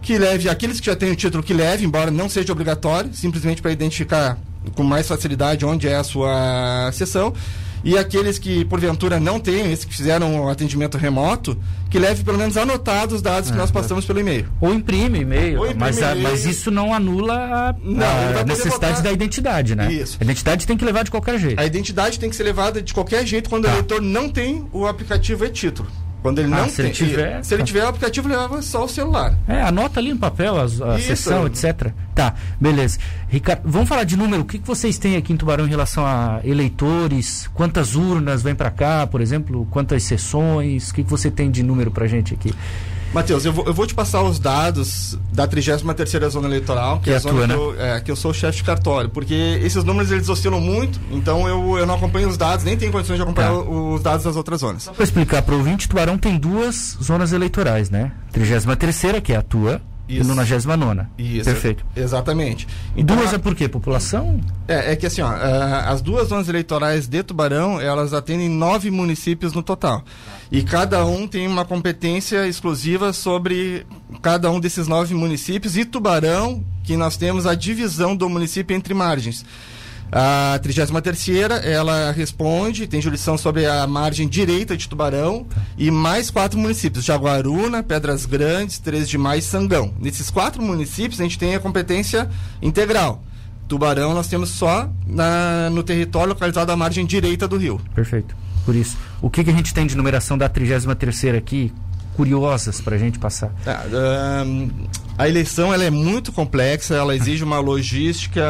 que 0.00 0.16
leve 0.16 0.48
aqueles 0.48 0.80
que 0.80 0.86
já 0.86 0.96
têm 0.96 1.12
o 1.12 1.16
título 1.16 1.42
que 1.42 1.52
leve, 1.52 1.84
embora 1.84 2.10
não 2.10 2.28
seja 2.28 2.52
obrigatório, 2.52 3.10
simplesmente 3.12 3.60
para 3.60 3.70
identificar 3.70 4.38
com 4.74 4.82
mais 4.82 5.06
facilidade 5.06 5.64
onde 5.64 5.86
é 5.86 5.96
a 5.96 6.04
sua 6.04 6.90
sessão 6.92 7.32
e 7.84 7.96
aqueles 7.96 8.38
que, 8.38 8.64
porventura, 8.64 9.20
não 9.20 9.38
têm, 9.38 9.72
esses 9.72 9.84
que 9.84 9.94
fizeram 9.94 10.44
o 10.44 10.48
atendimento 10.48 10.98
remoto, 10.98 11.56
que 11.90 11.98
leve 11.98 12.24
pelo 12.24 12.38
menos 12.38 12.56
anotados 12.56 13.16
os 13.16 13.22
dados 13.22 13.48
é, 13.48 13.52
que 13.52 13.58
nós 13.58 13.70
passamos 13.70 14.04
pelo 14.04 14.20
e-mail. 14.20 14.46
Ou 14.60 14.74
imprime 14.74 15.20
e-mail. 15.20 15.60
Mas, 15.76 15.98
mas 16.22 16.44
isso 16.44 16.70
não 16.70 16.92
anula 16.92 17.34
a, 17.34 17.74
não, 17.82 18.40
a 18.40 18.44
necessidade 18.44 19.02
da 19.02 19.12
identidade, 19.12 19.74
né? 19.74 19.92
Isso. 19.92 20.18
A 20.20 20.24
identidade 20.24 20.66
tem 20.66 20.76
que 20.76 20.84
levar 20.84 21.04
de 21.04 21.10
qualquer 21.10 21.38
jeito. 21.38 21.58
A 21.58 21.64
identidade 21.64 22.18
tem 22.18 22.28
que 22.28 22.36
ser 22.36 22.44
levada 22.44 22.82
de 22.82 22.92
qualquer 22.92 23.26
jeito 23.26 23.48
quando 23.48 23.64
tá. 23.64 23.70
o 23.70 23.72
eleitor 23.74 24.02
não 24.02 24.28
tem 24.28 24.66
o 24.72 24.86
aplicativo 24.86 25.44
e-título. 25.44 25.88
Quando 26.28 26.40
ele 26.40 26.52
ah, 26.52 26.58
não 26.58 26.68
se 26.68 26.76
tem, 26.76 26.84
ele 26.84 26.94
tiver, 26.94 27.42
se 27.42 27.54
ele 27.54 27.62
tiver 27.62 27.84
o 27.84 27.88
aplicativo, 27.88 28.28
leva 28.28 28.60
só 28.60 28.84
o 28.84 28.88
celular. 28.88 29.34
É, 29.48 29.62
anota 29.62 29.98
ali 29.98 30.12
no 30.12 30.18
papel 30.18 30.58
a, 30.58 30.64
a 30.64 30.98
sessão, 30.98 31.46
etc. 31.46 31.90
Tá, 32.14 32.34
beleza. 32.60 32.98
Ricardo, 33.30 33.62
vamos 33.64 33.88
falar 33.88 34.04
de 34.04 34.14
número. 34.14 34.42
O 34.42 34.44
que, 34.44 34.58
que 34.58 34.66
vocês 34.66 34.98
têm 34.98 35.16
aqui 35.16 35.32
em 35.32 35.38
Tubarão 35.38 35.64
em 35.64 35.70
relação 35.70 36.04
a 36.04 36.40
eleitores? 36.44 37.48
Quantas 37.54 37.94
urnas 37.94 38.42
vêm 38.42 38.54
para 38.54 38.70
cá, 38.70 39.06
por 39.06 39.22
exemplo? 39.22 39.66
Quantas 39.70 40.02
sessões? 40.02 40.90
O 40.90 40.94
que, 40.94 41.02
que 41.02 41.08
você 41.08 41.30
tem 41.30 41.50
de 41.50 41.62
número 41.62 41.90
para 41.90 42.06
gente 42.06 42.34
aqui? 42.34 42.52
Matheus, 43.12 43.44
eu 43.44 43.52
vou, 43.52 43.64
eu 43.64 43.74
vou 43.74 43.86
te 43.86 43.94
passar 43.94 44.22
os 44.22 44.38
dados 44.38 45.18
da 45.32 45.48
33ª 45.48 46.28
Zona 46.28 46.46
Eleitoral, 46.46 46.98
que, 46.98 47.04
que 47.04 47.10
é 47.10 47.16
a 47.16 47.18
zona 47.18 47.54
tua, 47.54 47.74
que, 47.74 47.80
eu, 47.80 47.86
é, 47.86 48.00
que 48.00 48.10
eu 48.10 48.16
sou 48.16 48.34
chefe 48.34 48.58
de 48.58 48.64
cartório, 48.64 49.08
porque 49.08 49.34
esses 49.62 49.82
números 49.82 50.10
eles 50.10 50.28
oscilam 50.28 50.60
muito, 50.60 51.00
então 51.10 51.48
eu, 51.48 51.78
eu 51.78 51.86
não 51.86 51.94
acompanho 51.94 52.28
os 52.28 52.36
dados, 52.36 52.64
nem 52.64 52.76
tenho 52.76 52.92
condições 52.92 53.16
de 53.16 53.22
acompanhar 53.22 53.52
tá. 53.52 53.58
os 53.58 54.02
dados 54.02 54.24
das 54.24 54.36
outras 54.36 54.60
zonas. 54.60 54.82
Só 54.82 54.92
para 54.92 55.04
explicar 55.04 55.42
para 55.42 55.54
o 55.54 55.58
ouvinte, 55.58 55.88
Tubarão 55.88 56.18
tem 56.18 56.38
duas 56.38 56.98
zonas 57.02 57.32
eleitorais, 57.32 57.88
né? 57.88 58.12
33ª, 58.34 59.20
que 59.22 59.32
é 59.32 59.36
a 59.36 59.42
tua, 59.42 59.80
isso. 60.08 60.22
E 60.22 60.34
99 60.34 61.02
Isso. 61.18 61.44
Perfeito. 61.44 61.84
Exatamente. 61.94 62.66
Então, 62.96 63.14
duas 63.14 63.34
é 63.34 63.38
por 63.38 63.54
quê? 63.54 63.68
População? 63.68 64.40
É, 64.66 64.92
é 64.92 64.96
que 64.96 65.06
assim, 65.06 65.20
ó, 65.20 65.30
as 65.30 66.00
duas 66.00 66.28
zonas 66.28 66.48
eleitorais 66.48 67.06
de 67.06 67.22
Tubarão, 67.22 67.78
elas 67.78 68.14
atendem 68.14 68.48
nove 68.48 68.90
municípios 68.90 69.52
no 69.52 69.62
total. 69.62 70.02
E 70.50 70.62
cada 70.62 71.04
um 71.04 71.28
tem 71.28 71.46
uma 71.46 71.64
competência 71.64 72.46
exclusiva 72.46 73.12
sobre 73.12 73.86
cada 74.22 74.50
um 74.50 74.58
desses 74.58 74.88
nove 74.88 75.14
municípios. 75.14 75.76
E 75.76 75.84
Tubarão, 75.84 76.64
que 76.82 76.96
nós 76.96 77.16
temos 77.16 77.46
a 77.46 77.54
divisão 77.54 78.16
do 78.16 78.28
município 78.28 78.74
entre 78.74 78.94
margens. 78.94 79.44
A 80.10 80.58
33 80.62 81.28
ela 81.64 82.10
responde, 82.12 82.86
tem 82.86 83.00
jurisdição 83.00 83.36
sobre 83.36 83.66
a 83.66 83.86
margem 83.86 84.26
direita 84.26 84.74
de 84.74 84.88
Tubarão 84.88 85.46
e 85.76 85.90
mais 85.90 86.30
quatro 86.30 86.58
municípios, 86.58 87.04
Jaguaruna, 87.04 87.82
Pedras 87.82 88.24
Grandes, 88.24 88.78
3 88.78 89.06
de 89.06 89.18
Maio 89.18 89.40
e 89.40 89.42
Sangão. 89.42 89.92
Nesses 90.00 90.30
quatro 90.30 90.62
municípios 90.62 91.20
a 91.20 91.24
gente 91.24 91.38
tem 91.38 91.54
a 91.54 91.60
competência 91.60 92.28
integral. 92.62 93.22
Tubarão 93.68 94.14
nós 94.14 94.28
temos 94.28 94.48
só 94.48 94.88
na, 95.06 95.68
no 95.68 95.82
território 95.82 96.30
localizado 96.30 96.72
à 96.72 96.76
margem 96.76 97.04
direita 97.04 97.46
do 97.46 97.58
rio. 97.58 97.78
Perfeito. 97.94 98.34
Por 98.68 98.76
isso, 98.76 98.98
o 99.22 99.30
que, 99.30 99.42
que 99.42 99.48
a 99.48 99.52
gente 99.54 99.72
tem 99.72 99.86
de 99.86 99.96
numeração 99.96 100.36
da 100.36 100.46
33 100.46 101.34
aqui? 101.34 101.72
Curiosas 102.14 102.82
para 102.82 102.96
a 102.96 102.98
gente 102.98 103.18
passar. 103.18 103.50
Ah, 103.66 104.44
um, 104.46 104.68
a 105.16 105.26
eleição 105.26 105.72
ela 105.72 105.84
é 105.84 105.88
muito 105.88 106.30
complexa, 106.32 106.94
ela 106.94 107.16
exige 107.16 107.42
uma 107.42 107.60
logística 107.60 108.44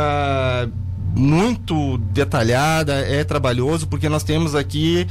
muito 1.14 1.98
detalhada, 1.98 2.94
é 2.94 3.22
trabalhoso, 3.22 3.86
porque 3.86 4.08
nós 4.08 4.24
temos 4.24 4.56
aqui 4.56 5.06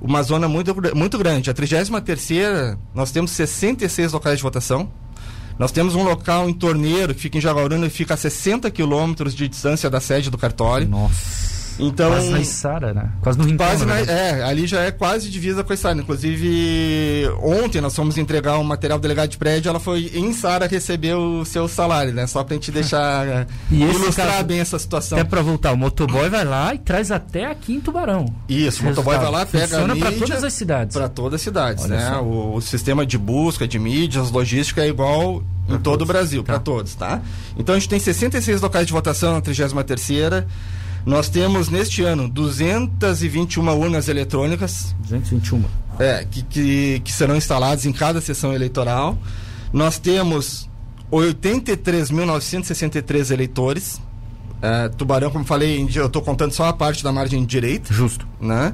uma 0.00 0.22
zona 0.22 0.46
muito, 0.46 0.72
muito 0.94 1.18
grande. 1.18 1.50
A 1.50 1.54
33 1.54 1.90
nós 2.94 3.10
temos 3.10 3.32
66 3.32 4.12
locais 4.12 4.36
de 4.36 4.44
votação. 4.44 4.88
Nós 5.58 5.72
temos 5.72 5.96
um 5.96 6.04
local 6.04 6.48
em 6.48 6.54
Torneiro, 6.54 7.12
que 7.12 7.20
fica 7.22 7.36
em 7.36 7.40
Jaguaruna, 7.40 7.86
e 7.86 7.90
fica 7.90 8.14
a 8.14 8.16
60 8.16 8.70
quilômetros 8.70 9.34
de 9.34 9.48
distância 9.48 9.90
da 9.90 9.98
sede 9.98 10.30
do 10.30 10.38
cartório. 10.38 10.86
Nossa. 10.88 11.51
Então, 11.78 12.10
quase 12.10 12.30
na 12.30 12.40
Isara, 12.40 12.94
né? 12.94 13.10
Quase 13.20 13.38
no 13.38 13.44
Rincão. 13.44 13.66
Quase 13.66 13.84
na, 13.84 13.94
né? 13.94 14.40
é, 14.40 14.44
ali 14.44 14.66
já 14.66 14.80
é 14.82 14.90
quase 14.90 15.30
divisa 15.30 15.64
com 15.64 15.72
a 15.72 15.74
Isara. 15.74 15.98
Inclusive, 15.98 17.28
ontem 17.42 17.80
nós 17.80 17.94
fomos 17.94 18.18
entregar 18.18 18.58
um 18.58 18.64
material 18.64 18.98
do 18.98 19.02
delegado 19.02 19.30
de 19.30 19.38
prédio, 19.38 19.68
ela 19.68 19.80
foi 19.80 20.10
em 20.14 20.32
Sara 20.32 20.66
receber 20.66 21.14
o 21.14 21.44
seu 21.44 21.68
salário, 21.68 22.12
né? 22.12 22.26
Só 22.26 22.44
pra 22.44 22.54
gente 22.54 22.70
deixar 22.70 23.46
e 23.70 23.82
ilustrar 23.82 24.28
caso, 24.28 24.44
bem 24.44 24.60
essa 24.60 24.78
situação. 24.78 25.18
Até 25.18 25.28
pra 25.28 25.42
voltar, 25.42 25.72
o 25.72 25.76
motoboy 25.76 26.28
vai 26.28 26.44
lá 26.44 26.74
e 26.74 26.78
traz 26.78 27.10
até 27.10 27.46
aqui 27.46 27.74
em 27.74 27.80
Tubarão. 27.80 28.26
Isso, 28.48 28.82
o 28.82 28.86
motoboy 28.86 29.16
vai 29.16 29.30
lá, 29.30 29.46
pega 29.46 29.66
Funciona 29.66 29.96
para 29.96 30.12
todas 30.12 30.44
as 30.44 30.52
cidades. 30.52 30.96
Para 30.96 31.08
todas 31.08 31.34
as 31.34 31.42
cidades, 31.42 31.84
Olha 31.84 31.96
né? 31.96 32.16
O, 32.18 32.54
o, 32.54 32.60
sistema 32.60 33.04
de 33.06 33.18
busca, 33.18 33.66
de 33.66 33.78
mídias, 33.78 34.30
logística 34.30 34.82
é 34.82 34.88
igual 34.88 35.42
em 35.68 35.78
todo 35.78 36.02
o 36.02 36.06
Brasil, 36.06 36.42
tá. 36.42 36.52
para 36.52 36.60
todos, 36.60 36.94
tá? 36.94 37.20
Então 37.56 37.74
a 37.74 37.78
gente 37.78 37.88
tem 37.88 37.98
66 37.98 38.60
locais 38.60 38.86
de 38.86 38.92
votação 38.92 39.32
na 39.32 39.40
33 39.40 39.84
terceira 39.84 40.46
nós 41.04 41.28
temos 41.28 41.68
neste 41.68 42.02
ano 42.02 42.28
221 42.28 43.76
urnas 43.76 44.08
eletrônicas. 44.08 44.94
221. 45.00 45.64
É, 45.98 46.24
que, 46.30 46.42
que, 46.42 47.00
que 47.00 47.12
serão 47.12 47.34
instaladas 47.36 47.84
em 47.86 47.92
cada 47.92 48.20
sessão 48.20 48.54
eleitoral. 48.54 49.18
Nós 49.72 49.98
temos 49.98 50.68
83.963 51.10 53.30
eleitores. 53.30 54.00
É, 54.62 54.88
Tubarão, 54.88 55.30
como 55.30 55.44
falei, 55.44 55.84
eu 55.94 56.06
estou 56.06 56.22
contando 56.22 56.52
só 56.52 56.66
a 56.66 56.72
parte 56.72 57.02
da 57.02 57.10
margem 57.10 57.44
direita. 57.44 57.92
Justo. 57.92 58.26
Né? 58.40 58.72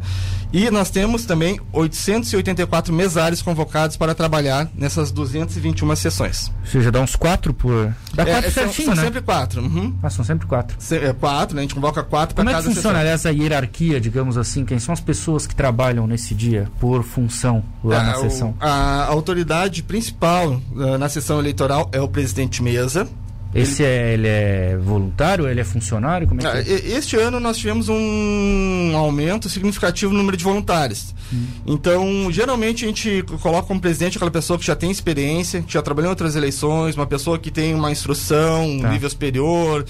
E 0.53 0.71
nós 0.71 0.91
temos 0.91 1.27
também 1.27 1.61
884 1.73 2.93
mesários 2.93 3.43
convocados 3.43 3.97
para 3.97 4.15
trabalhar 4.15 4.69
nessas 4.75 5.11
221 5.11 5.97
sessões. 5.97 6.53
Ou 6.61 6.67
seja, 6.67 6.91
dá 6.91 7.01
uns 7.01 7.15
quatro 7.17 7.53
por. 7.53 7.95
Dá 8.15 8.23
é, 8.23 8.27
quatro 8.27 8.51
certinho, 8.51 8.75
são, 8.75 8.85
são 8.85 8.95
né? 8.95 9.03
sempre 9.05 9.21
quatro. 9.21 9.63
Uhum. 9.63 9.95
Ah, 10.03 10.09
são 10.09 10.25
sempre 10.25 10.47
quatro. 10.47 10.77
Se, 10.79 10.97
é, 10.97 11.13
quatro, 11.13 11.55
né? 11.55 11.61
A 11.61 11.65
gente 11.65 11.75
convoca 11.75 12.03
quatro 12.03 12.35
para 12.35 12.45
cada 12.45 12.63
sessão. 12.63 12.63
Como 12.63 12.73
é 12.73 12.75
que 12.75 12.83
funciona 12.83 13.03
essa 13.03 13.31
hierarquia, 13.31 14.01
digamos 14.01 14.39
assim? 14.39 14.65
Quem 14.65 14.79
são 14.79 14.93
as 14.93 15.01
pessoas 15.01 15.47
que 15.47 15.55
trabalham 15.55 16.07
nesse 16.07 16.35
dia 16.35 16.71
por 16.81 17.03
função 17.03 17.63
lá 17.85 18.03
na 18.03 18.15
sessão? 18.15 18.55
a, 18.59 18.69
a 18.69 19.07
autoridade 19.07 19.83
principal 19.83 20.61
uh, 20.75 20.99
na 20.99 21.09
sessão 21.09 21.39
eleitoral 21.39 21.91
é 21.93 22.01
o 22.01 22.09
presidente 22.09 22.57
de 22.57 22.63
mesa. 22.63 23.07
Esse 23.55 23.83
ele... 23.83 23.93
é, 23.93 24.13
ele 24.13 24.29
é 24.29 24.77
voluntário, 24.77 25.49
ele 25.49 25.61
é 25.61 25.65
funcionário? 25.65 26.29
Como 26.29 26.41
é 26.41 26.63
que 26.63 26.71
é? 26.71 26.97
Este 26.97 27.17
ano 27.17 27.41
nós 27.41 27.57
tivemos 27.57 27.89
um 27.89 28.93
aumento 28.95 29.49
significativo 29.49 30.13
no 30.13 30.19
número 30.19 30.37
de 30.37 30.45
voluntários. 30.45 31.15
Hum. 31.33 31.47
Então, 31.67 32.31
geralmente 32.31 32.85
a 32.85 32.89
gente 32.89 33.25
coloca 33.41 33.67
como 33.67 33.81
presidente 33.81 34.17
aquela 34.17 34.31
pessoa 34.31 34.59
que 34.59 34.67
já 34.67 34.77
tem 34.77 34.91
experiência, 34.91 35.63
que 35.63 35.73
já 35.73 35.81
trabalhou 35.81 36.09
em 36.09 36.11
outras 36.11 36.37
eleições, 36.37 36.95
uma 36.95 37.07
pessoa 37.07 37.39
que 37.39 37.51
tem 37.51 37.75
uma 37.75 37.91
instrução, 37.91 38.69
um 38.69 38.81
tá. 38.81 38.91
nível 38.91 39.09
superior. 39.09 39.85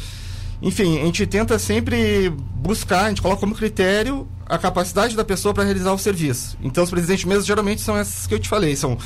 Enfim, 0.62 1.00
a 1.00 1.04
gente 1.04 1.26
tenta 1.26 1.58
sempre 1.58 2.30
buscar, 2.30 3.06
a 3.06 3.08
gente 3.08 3.22
coloca 3.22 3.40
como 3.40 3.54
critério 3.54 4.28
a 4.46 4.56
capacidade 4.56 5.16
da 5.16 5.24
pessoa 5.24 5.52
para 5.52 5.64
realizar 5.64 5.92
o 5.92 5.98
serviço. 5.98 6.56
Então, 6.62 6.82
os 6.84 6.90
presidentes 6.90 7.24
mesmo 7.24 7.44
geralmente 7.44 7.80
são 7.80 7.96
essas 7.96 8.26
que 8.26 8.34
eu 8.34 8.38
te 8.38 8.48
falei, 8.48 8.74
são 8.74 8.96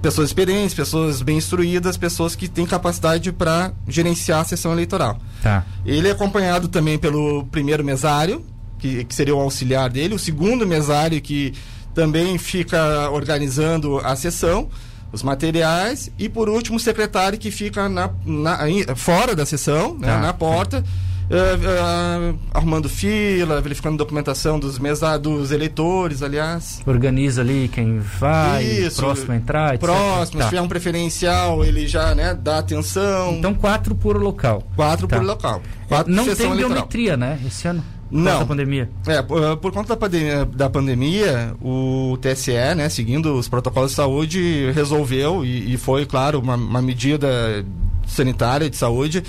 pessoas 0.00 0.28
experientes, 0.28 0.74
pessoas 0.74 1.22
bem 1.22 1.38
instruídas, 1.38 1.96
pessoas 1.96 2.36
que 2.36 2.48
têm 2.48 2.66
capacidade 2.66 3.32
para 3.32 3.72
gerenciar 3.88 4.40
a 4.40 4.44
sessão 4.44 4.72
eleitoral. 4.72 5.18
Tá. 5.42 5.64
Ele 5.84 6.08
é 6.08 6.10
acompanhado 6.10 6.68
também 6.68 6.98
pelo 6.98 7.44
primeiro 7.44 7.82
mesário, 7.82 8.44
que, 8.78 9.04
que 9.04 9.14
seria 9.14 9.34
o 9.34 9.40
auxiliar 9.40 9.88
dele, 9.88 10.14
o 10.14 10.18
segundo 10.18 10.66
mesário 10.66 11.20
que 11.20 11.54
também 11.94 12.36
fica 12.36 13.08
organizando 13.10 13.98
a 13.98 14.14
sessão, 14.16 14.68
os 15.12 15.22
materiais, 15.22 16.10
e 16.18 16.28
por 16.28 16.48
último 16.48 16.76
o 16.76 16.80
secretário 16.80 17.38
que 17.38 17.50
fica 17.50 17.88
na, 17.88 18.10
na 18.26 18.58
fora 18.96 19.34
da 19.34 19.46
sessão, 19.46 19.94
né, 19.94 20.08
tá. 20.08 20.18
na 20.18 20.32
porta. 20.32 20.84
Uh, 21.24 22.34
uh, 22.34 22.38
arrumando 22.52 22.88
fila, 22.88 23.60
verificando 23.60 23.96
documentação 23.96 24.58
dos 24.58 24.78
mesa, 24.78 25.16
dos 25.16 25.50
eleitores, 25.50 26.22
aliás. 26.22 26.82
Organiza 26.84 27.40
ali 27.40 27.68
quem 27.72 27.98
vai, 27.98 28.64
Isso, 28.64 29.00
próximo 29.00 29.32
a 29.32 29.36
entrar, 29.36 29.74
etc. 29.74 29.80
Próximo, 29.80 30.38
tá. 30.38 30.44
se 30.44 30.50
tiver 30.50 30.60
um 30.60 30.68
preferencial, 30.68 31.64
ele 31.64 31.88
já 31.88 32.14
né, 32.14 32.34
dá 32.34 32.58
atenção. 32.58 33.32
Então 33.32 33.54
quatro 33.54 33.94
por 33.94 34.20
local. 34.20 34.62
Quatro 34.76 35.08
tá. 35.08 35.16
por 35.16 35.24
local. 35.24 35.62
Quatro 35.88 36.12
Não 36.12 36.24
tem 36.34 36.54
biometria, 36.54 37.16
né, 37.16 37.40
esse 37.46 37.66
ano? 37.68 37.82
Não. 38.10 38.40
Da 38.40 38.46
pandemia. 38.46 38.90
É, 39.06 39.22
por, 39.22 39.42
eh, 39.42 39.56
por 39.56 39.72
conta 39.72 39.88
da 39.88 39.96
pandemia, 39.96 40.44
da 40.44 40.70
pandemia, 40.70 41.56
o 41.60 42.16
TSE, 42.20 42.52
né, 42.76 42.88
seguindo 42.88 43.34
os 43.34 43.48
protocolos 43.48 43.90
de 43.90 43.96
saúde, 43.96 44.70
resolveu, 44.72 45.44
e, 45.44 45.74
e 45.74 45.76
foi, 45.76 46.06
claro, 46.06 46.38
uma, 46.38 46.54
uma 46.54 46.82
medida 46.82 47.64
sanitária 48.06 48.68
de 48.68 48.76
saúde, 48.76 49.24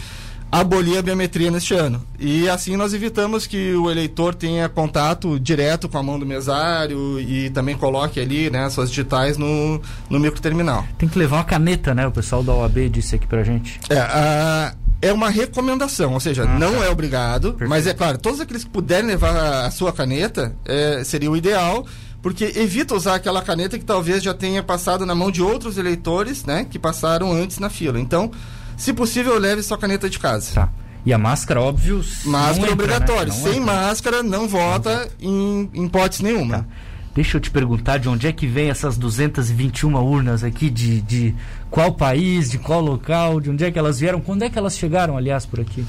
abolir 0.51 0.97
a 0.97 1.01
biometria 1.01 1.51
neste 1.51 1.73
ano. 1.73 2.05
E 2.19 2.47
assim 2.49 2.75
nós 2.75 2.93
evitamos 2.93 3.45
que 3.45 3.73
o 3.73 3.89
eleitor 3.89 4.33
tenha 4.33 4.69
contato 4.69 5.39
direto 5.39 5.89
com 5.89 5.97
a 5.97 6.03
mão 6.03 6.17
do 6.17 6.25
mesário 6.25 7.19
e 7.19 7.49
também 7.49 7.75
coloque 7.75 8.19
ali 8.19 8.49
né, 8.49 8.69
suas 8.69 8.89
digitais 8.89 9.37
no, 9.37 9.81
no 10.09 10.19
microterminal. 10.19 10.85
Tem 10.97 11.09
que 11.09 11.19
levar 11.19 11.37
uma 11.37 11.43
caneta, 11.43 11.93
né? 11.93 12.07
O 12.07 12.11
pessoal 12.11 12.43
da 12.43 12.53
OAB 12.53 12.89
disse 12.89 13.15
aqui 13.15 13.27
pra 13.27 13.43
gente. 13.43 13.79
É, 13.89 13.97
a, 13.97 14.73
é 15.01 15.11
uma 15.11 15.29
recomendação, 15.29 16.13
ou 16.13 16.19
seja, 16.19 16.43
ah, 16.43 16.59
não 16.59 16.79
tá. 16.79 16.85
é 16.85 16.89
obrigado, 16.89 17.49
Perfeito. 17.49 17.69
mas 17.69 17.85
é 17.85 17.93
claro, 17.93 18.17
todos 18.17 18.39
aqueles 18.39 18.63
que 18.63 18.69
puderem 18.69 19.05
levar 19.05 19.35
a, 19.35 19.65
a 19.67 19.71
sua 19.71 19.91
caneta 19.91 20.55
é, 20.65 21.03
seria 21.03 21.29
o 21.29 21.35
ideal 21.35 21.85
porque 22.25 22.53
evita 22.55 22.95
usar 22.95 23.13
aquela 23.13 23.39
caneta 23.39 23.77
que 23.77 23.85
talvez 23.85 24.23
já 24.23 24.33
tenha 24.33 24.63
passado 24.63 25.05
na 25.05 25.13
mão 25.13 25.29
de 25.29 25.43
outros 25.43 25.77
eleitores, 25.77 26.43
né, 26.43 26.65
que 26.67 26.79
passaram 26.79 27.31
antes 27.31 27.59
na 27.59 27.69
fila. 27.69 27.99
Então, 27.99 28.31
se 28.77 28.93
possível, 28.93 29.37
leve 29.39 29.63
sua 29.63 29.77
caneta 29.77 30.09
de 30.09 30.19
casa. 30.19 30.53
Tá. 30.53 30.69
E 31.05 31.13
a 31.13 31.17
máscara, 31.17 31.61
óbvio. 31.61 32.03
Máscara 32.25 32.71
obrigatória. 32.71 33.31
Né? 33.31 33.39
Sem 33.39 33.59
entra. 33.59 33.65
máscara, 33.65 34.23
não 34.23 34.47
vota 34.47 35.07
em, 35.19 35.69
em 35.73 35.85
hipótese 35.85 36.23
nenhuma. 36.23 36.59
Tá. 36.59 36.65
Deixa 37.13 37.37
eu 37.37 37.41
te 37.41 37.49
perguntar 37.49 37.97
de 37.97 38.09
onde 38.09 38.27
é 38.27 38.31
que 38.33 38.45
vem 38.45 38.69
essas 38.69 38.97
221 38.97 39.95
urnas 39.95 40.43
aqui, 40.43 40.69
de, 40.69 41.01
de 41.01 41.33
qual 41.71 41.93
país, 41.93 42.51
de 42.51 42.57
qual 42.57 42.81
local, 42.81 43.39
de 43.39 43.49
onde 43.49 43.63
é 43.63 43.71
que 43.71 43.79
elas 43.79 43.99
vieram, 43.99 44.19
quando 44.19 44.43
é 44.43 44.49
que 44.49 44.57
elas 44.57 44.77
chegaram, 44.77 45.15
aliás, 45.15 45.45
por 45.45 45.61
aqui? 45.61 45.85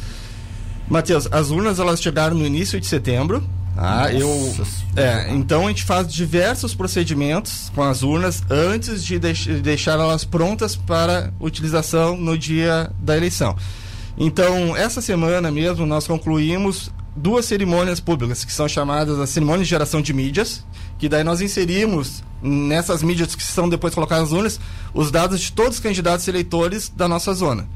Matheus, 0.89 1.27
as 1.33 1.51
urnas 1.51 1.81
elas 1.81 2.01
chegaram 2.01 2.37
no 2.37 2.47
início 2.47 2.79
de 2.79 2.87
setembro, 2.87 3.43
ah, 3.77 4.11
eu. 4.11 4.55
É, 4.97 5.31
então 5.33 5.67
a 5.67 5.69
gente 5.69 5.85
faz 5.85 6.11
diversos 6.13 6.75
procedimentos 6.75 7.71
com 7.75 7.83
as 7.83 8.03
urnas 8.03 8.43
antes 8.49 9.05
de, 9.05 9.19
deix 9.19 9.45
deixar 9.63 10.01
elas 10.01 10.25
prontas 10.25 10.75
para 10.75 11.33
utilização 11.39 12.17
no 12.17 12.39
dia 12.39 12.91
da 12.99 13.17
eleição. 13.17 13.55
Então, 14.17 14.75
essa 14.75 15.03
semana 15.03 15.51
mesmo 15.51 15.85
nós 15.85 16.07
concluímos 16.07 16.91
duas 17.15 17.45
cerimônias 17.45 18.01
públicas, 18.01 18.45
que 18.45 18.53
são 18.53 18.67
chamadas 18.67 19.19
a 19.19 19.27
cerimônia 19.27 19.63
de 19.63 19.69
geração 19.69 20.01
de 20.01 20.13
mídias, 20.15 20.65
que 20.99 21.09
daí 21.09 21.23
nós 21.23 21.43
inserimos 21.43 22.23
nessas 22.41 23.03
mídias 23.03 23.35
que 23.35 23.43
são 23.43 23.69
depois 23.69 23.95
colocadas 23.95 24.31
nas 24.31 24.39
urnas 24.39 24.61
os 24.95 25.11
dados 25.11 25.41
de 25.41 25.53
todos 25.53 25.77
os 25.77 25.81
candidatos 25.81 26.27
eleitores 26.29 26.89
da 26.89 27.07
nossa 27.07 27.35
zona. 27.35 27.69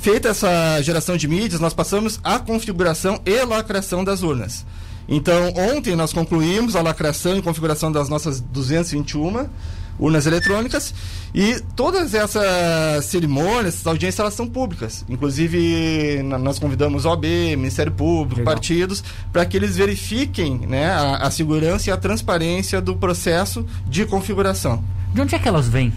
Feita 0.00 0.28
essa 0.28 0.82
geração 0.82 1.16
de 1.16 1.28
mídias, 1.28 1.60
nós 1.60 1.72
passamos 1.72 2.20
a 2.22 2.38
configuração 2.38 3.20
e 3.24 3.44
lacração 3.44 4.04
das 4.04 4.22
urnas. 4.22 4.66
Então, 5.08 5.52
ontem 5.56 5.94
nós 5.94 6.12
concluímos 6.12 6.76
a 6.76 6.82
lacração 6.82 7.36
e 7.36 7.42
configuração 7.42 7.92
das 7.92 8.08
nossas 8.08 8.40
221 8.40 9.48
urnas 9.98 10.26
eletrônicas 10.26 10.94
e 11.34 11.60
todas 11.76 12.14
essas 12.14 13.04
cerimônias, 13.04 13.74
essas 13.74 13.86
audiências, 13.86 14.20
elas 14.20 14.34
são 14.34 14.46
públicas. 14.48 15.04
Inclusive, 15.08 16.22
nós 16.22 16.58
convidamos 16.58 17.04
OAB, 17.04 17.24
Ministério 17.56 17.92
Público, 17.92 18.40
Legal. 18.40 18.54
partidos, 18.54 19.02
para 19.32 19.44
que 19.44 19.56
eles 19.56 19.76
verifiquem 19.76 20.58
né, 20.66 20.90
a, 20.90 21.16
a 21.16 21.30
segurança 21.30 21.90
e 21.90 21.92
a 21.92 21.96
transparência 21.96 22.80
do 22.80 22.96
processo 22.96 23.64
de 23.86 24.04
configuração. 24.04 24.82
De 25.12 25.20
onde 25.20 25.34
é 25.34 25.38
que 25.38 25.48
elas 25.48 25.68
vêm? 25.68 25.92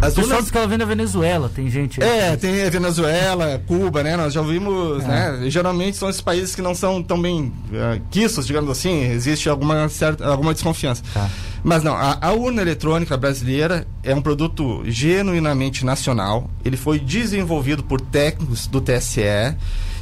As 0.00 0.14
pessoal 0.14 0.40
diz 0.40 0.50
que 0.50 0.58
ela 0.58 0.66
vem 0.66 0.78
da 0.78 0.84
Venezuela, 0.84 1.50
tem 1.54 1.68
gente. 1.70 2.02
É, 2.02 2.36
tem 2.36 2.62
a 2.62 2.70
Venezuela, 2.70 3.62
Cuba, 3.66 4.02
né? 4.02 4.16
Nós 4.16 4.32
já 4.32 4.40
ouvimos, 4.40 5.02
é. 5.04 5.06
né? 5.06 5.50
Geralmente 5.50 5.96
são 5.96 6.08
esses 6.08 6.20
países 6.20 6.54
que 6.54 6.62
não 6.62 6.74
são 6.74 7.02
tão 7.02 7.20
bem 7.20 7.52
uh, 7.70 8.00
quistos, 8.10 8.46
digamos 8.46 8.70
assim, 8.70 9.10
existe 9.10 9.48
alguma, 9.48 9.88
certa, 9.88 10.26
alguma 10.26 10.52
desconfiança. 10.52 11.02
Tá. 11.12 11.28
Mas 11.62 11.82
não, 11.82 11.94
a, 11.94 12.18
a, 12.20 12.32
urna 12.32 12.60
eletrônica 12.60 13.16
brasileira 13.16 13.86
é 14.02 14.14
um 14.14 14.20
produto 14.20 14.82
genuinamente 14.84 15.84
nacional. 15.84 16.50
Ele 16.62 16.76
foi 16.76 16.98
desenvolvido 16.98 17.82
por 17.82 18.00
técnicos 18.00 18.66
do 18.66 18.80
TSE 18.82 19.56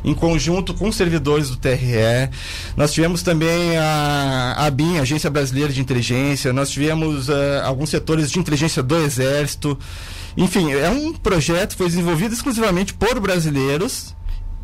em 0.04 0.14
conjunto 0.14 0.74
com 0.74 0.90
servidores 0.90 1.48
do 1.48 1.56
TRE. 1.56 2.30
Nós 2.76 2.92
tivemos 2.92 3.22
também 3.22 3.76
a, 3.76 4.54
ABIN, 4.66 4.98
Agência 4.98 5.30
Brasileira 5.30 5.72
de 5.72 5.80
Inteligência, 5.80 6.52
nós 6.52 6.70
tivemos 6.70 7.28
uh, 7.28 7.32
alguns 7.64 7.90
setores 7.90 8.30
de 8.30 8.38
inteligência 8.38 8.82
do 8.82 8.96
Exército. 8.96 9.78
Enfim, 10.36 10.72
é 10.72 10.88
um 10.88 11.12
projeto 11.12 11.72
que 11.72 11.78
foi 11.78 11.88
desenvolvido 11.88 12.32
exclusivamente 12.32 12.94
por 12.94 13.20
brasileiros 13.20 14.14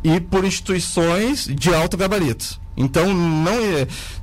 e 0.03 0.19
por 0.19 0.45
instituições 0.45 1.45
de 1.45 1.73
alto 1.73 1.97
gabarito. 1.97 2.59
Então 2.79 3.13
não, 3.13 3.51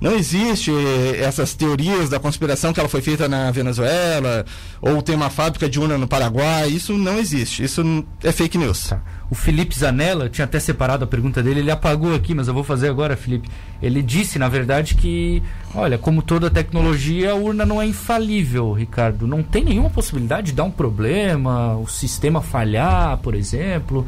não 0.00 0.12
existe 0.12 0.72
essas 1.20 1.52
teorias 1.52 2.08
da 2.08 2.18
conspiração 2.18 2.72
que 2.72 2.80
ela 2.80 2.88
foi 2.88 3.02
feita 3.02 3.28
na 3.28 3.50
Venezuela 3.50 4.46
ou 4.80 5.02
tem 5.02 5.14
uma 5.14 5.28
fábrica 5.28 5.68
de 5.68 5.78
urna 5.78 5.98
no 5.98 6.08
Paraguai. 6.08 6.68
Isso 6.68 6.94
não 6.94 7.18
existe. 7.18 7.62
Isso 7.62 7.82
é 8.24 8.32
fake 8.32 8.56
news. 8.56 8.88
Tá. 8.88 9.02
O 9.28 9.34
Felipe 9.34 9.76
Zanella, 9.76 10.30
tinha 10.30 10.44
até 10.44 10.58
separado 10.58 11.04
a 11.04 11.06
pergunta 11.06 11.42
dele, 11.42 11.60
ele 11.60 11.70
apagou 11.70 12.14
aqui, 12.14 12.32
mas 12.32 12.46
eu 12.46 12.54
vou 12.54 12.62
fazer 12.62 12.88
agora, 12.88 13.16
Felipe. 13.16 13.48
Ele 13.82 14.00
disse, 14.00 14.38
na 14.38 14.48
verdade, 14.48 14.94
que, 14.94 15.42
olha, 15.74 15.98
como 15.98 16.22
toda 16.22 16.48
tecnologia, 16.48 17.32
a 17.32 17.34
urna 17.34 17.66
não 17.66 17.82
é 17.82 17.86
infalível, 17.86 18.72
Ricardo. 18.72 19.26
Não 19.26 19.42
tem 19.42 19.64
nenhuma 19.64 19.90
possibilidade 19.90 20.48
de 20.48 20.52
dar 20.52 20.62
um 20.62 20.70
problema, 20.70 21.76
o 21.76 21.88
sistema 21.88 22.40
falhar, 22.40 23.18
por 23.18 23.34
exemplo. 23.34 24.06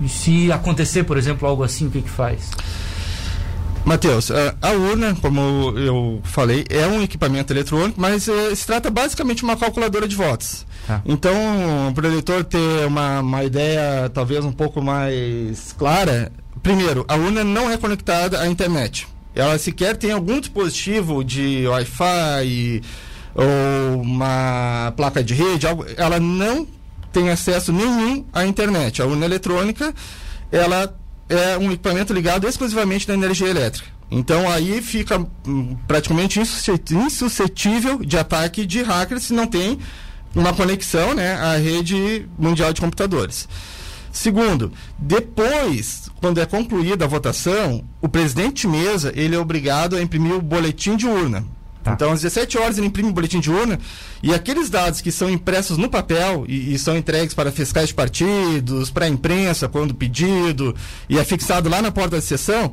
E 0.00 0.08
se 0.08 0.52
acontecer, 0.52 1.04
por 1.04 1.16
exemplo, 1.16 1.48
algo 1.48 1.62
assim, 1.62 1.86
o 1.86 1.90
que, 1.90 2.02
que 2.02 2.10
faz? 2.10 2.50
Matheus, 3.84 4.30
a 4.60 4.70
urna, 4.72 5.16
como 5.20 5.72
eu 5.78 6.20
falei, 6.22 6.64
é 6.68 6.86
um 6.86 7.02
equipamento 7.02 7.52
eletrônico, 7.52 7.98
mas 7.98 8.28
é, 8.28 8.54
se 8.54 8.66
trata 8.66 8.90
basicamente 8.90 9.38
de 9.38 9.44
uma 9.44 9.56
calculadora 9.56 10.06
de 10.06 10.14
votos. 10.14 10.66
Ah. 10.86 11.00
Então, 11.06 11.32
para 11.94 12.06
o 12.06 12.10
eleitor 12.10 12.44
ter 12.44 12.86
uma, 12.86 13.20
uma 13.20 13.44
ideia 13.44 14.10
talvez 14.12 14.44
um 14.44 14.52
pouco 14.52 14.82
mais 14.82 15.74
clara, 15.78 16.30
primeiro, 16.62 17.04
a 17.08 17.16
urna 17.16 17.42
não 17.42 17.70
é 17.70 17.78
conectada 17.78 18.40
à 18.40 18.46
internet. 18.46 19.08
Ela 19.34 19.56
sequer 19.58 19.96
tem 19.96 20.10
algum 20.12 20.38
dispositivo 20.38 21.24
de 21.24 21.66
Wi-Fi 21.66 22.82
ou 23.34 24.02
uma 24.02 24.92
placa 24.96 25.24
de 25.24 25.32
rede, 25.32 25.66
algo, 25.66 25.86
ela 25.96 26.20
não 26.20 26.66
tem 27.12 27.30
acesso 27.30 27.72
nenhum 27.72 28.24
à 28.32 28.44
internet. 28.44 29.00
A 29.02 29.06
urna 29.06 29.24
eletrônica, 29.24 29.94
ela 30.50 30.94
é 31.28 31.58
um 31.58 31.70
equipamento 31.70 32.12
ligado 32.12 32.46
exclusivamente 32.46 33.06
na 33.08 33.14
energia 33.14 33.48
elétrica. 33.48 33.88
Então 34.10 34.50
aí 34.50 34.80
fica 34.80 35.18
hum, 35.46 35.76
praticamente 35.86 36.40
insuscetível 36.40 37.98
de 37.98 38.16
ataque 38.16 38.64
de 38.64 38.82
hackers 38.82 39.24
se 39.24 39.34
não 39.34 39.46
tem 39.46 39.78
uma 40.34 40.54
conexão 40.54 41.14
né, 41.14 41.34
à 41.34 41.56
rede 41.56 42.26
mundial 42.38 42.72
de 42.72 42.80
computadores. 42.80 43.48
Segundo, 44.10 44.72
depois, 44.98 46.10
quando 46.20 46.40
é 46.40 46.46
concluída 46.46 47.04
a 47.04 47.08
votação, 47.08 47.84
o 48.00 48.08
presidente 48.08 48.62
de 48.62 48.68
mesa 48.68 49.12
ele 49.14 49.36
é 49.36 49.38
obrigado 49.38 49.96
a 49.96 50.02
imprimir 50.02 50.34
o 50.34 50.42
boletim 50.42 50.96
de 50.96 51.06
urna. 51.06 51.44
Tá. 51.88 51.94
Então, 51.94 52.12
às 52.12 52.22
17 52.22 52.58
horas 52.58 52.78
ele 52.78 52.86
imprime 52.86 53.10
o 53.10 53.12
boletim 53.12 53.40
de 53.40 53.50
urna 53.50 53.78
e 54.22 54.34
aqueles 54.34 54.68
dados 54.68 55.00
que 55.00 55.12
são 55.12 55.30
impressos 55.30 55.78
no 55.78 55.88
papel 55.88 56.44
e, 56.48 56.74
e 56.74 56.78
são 56.78 56.96
entregues 56.96 57.34
para 57.34 57.50
fiscais 57.50 57.88
de 57.88 57.94
partidos, 57.94 58.90
para 58.90 59.06
a 59.06 59.08
imprensa, 59.08 59.68
quando 59.68 59.94
pedido, 59.94 60.74
e 61.08 61.18
é 61.18 61.24
fixado 61.24 61.68
lá 61.68 61.80
na 61.80 61.90
porta 61.90 62.16
da 62.16 62.22
sessão, 62.22 62.72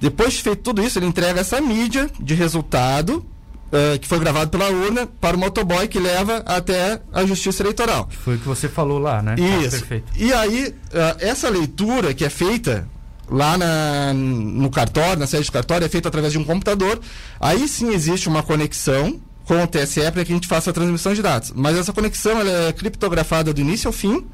depois 0.00 0.34
de 0.34 0.42
feito 0.42 0.62
tudo 0.62 0.82
isso, 0.82 0.98
ele 0.98 1.06
entrega 1.06 1.40
essa 1.40 1.60
mídia 1.60 2.10
de 2.20 2.34
resultado 2.34 3.24
Uh, 3.64 3.98
que 3.98 4.06
foi 4.06 4.20
gravado 4.20 4.50
pela 4.52 4.68
urna 4.68 5.04
para 5.04 5.36
o 5.36 5.40
motoboy 5.40 5.88
que 5.88 5.98
leva 5.98 6.44
até 6.46 7.00
a 7.12 7.24
justiça 7.26 7.60
eleitoral. 7.60 8.08
Foi 8.08 8.36
o 8.36 8.38
que 8.38 8.46
você 8.46 8.68
falou 8.68 9.00
lá, 9.00 9.20
né? 9.20 9.34
Isso. 9.64 9.84
Ah, 9.90 10.00
e 10.16 10.32
aí, 10.32 10.68
uh, 10.68 11.16
essa 11.18 11.48
leitura 11.48 12.14
que 12.14 12.24
é 12.24 12.30
feita 12.30 12.86
lá 13.28 13.56
na, 13.56 14.12
no 14.14 14.70
cartório, 14.70 15.18
na 15.18 15.26
sede 15.26 15.46
do 15.46 15.52
cartório, 15.52 15.84
é 15.84 15.88
feita 15.88 16.08
através 16.08 16.32
de 16.32 16.38
um 16.38 16.44
computador. 16.44 17.00
Aí 17.40 17.66
sim 17.68 17.92
existe 17.92 18.28
uma 18.28 18.42
conexão 18.42 19.20
com 19.44 19.62
o 19.62 19.66
TSE 19.66 20.00
para 20.10 20.24
que 20.24 20.32
a 20.32 20.34
gente 20.34 20.48
faça 20.48 20.70
a 20.70 20.72
transmissão 20.72 21.12
de 21.14 21.22
dados. 21.22 21.52
Mas 21.54 21.76
essa 21.76 21.92
conexão 21.92 22.40
é 22.40 22.72
criptografada 22.72 23.52
do 23.52 23.60
início 23.60 23.88
ao 23.88 23.92
fim. 23.92 24.24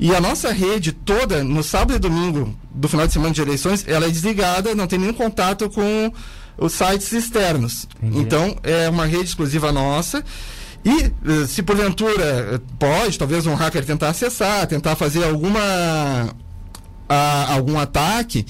E 0.00 0.14
a 0.14 0.20
nossa 0.20 0.52
rede 0.52 0.92
toda, 0.92 1.42
no 1.42 1.62
sábado 1.62 1.96
e 1.96 1.98
domingo 1.98 2.54
do 2.70 2.88
final 2.88 3.06
de 3.06 3.12
semana 3.12 3.34
de 3.34 3.42
eleições, 3.42 3.84
ela 3.86 4.06
é 4.06 4.10
desligada, 4.10 4.74
não 4.74 4.86
tem 4.86 4.98
nenhum 4.98 5.12
contato 5.12 5.68
com 5.68 6.12
os 6.56 6.72
sites 6.72 7.12
externos. 7.12 7.88
Entendi. 8.00 8.20
Então, 8.20 8.56
é 8.62 8.88
uma 8.88 9.06
rede 9.06 9.24
exclusiva 9.24 9.72
nossa. 9.72 10.24
E 10.84 11.04
eh, 11.04 11.46
se 11.48 11.62
porventura 11.62 12.62
pode, 12.78 13.18
talvez 13.18 13.44
um 13.46 13.54
hacker 13.54 13.84
tentar 13.84 14.10
acessar, 14.10 14.66
tentar 14.68 14.94
fazer 14.94 15.24
alguma 15.24 16.30
a 17.08 17.52
algum 17.54 17.78
ataque, 17.78 18.44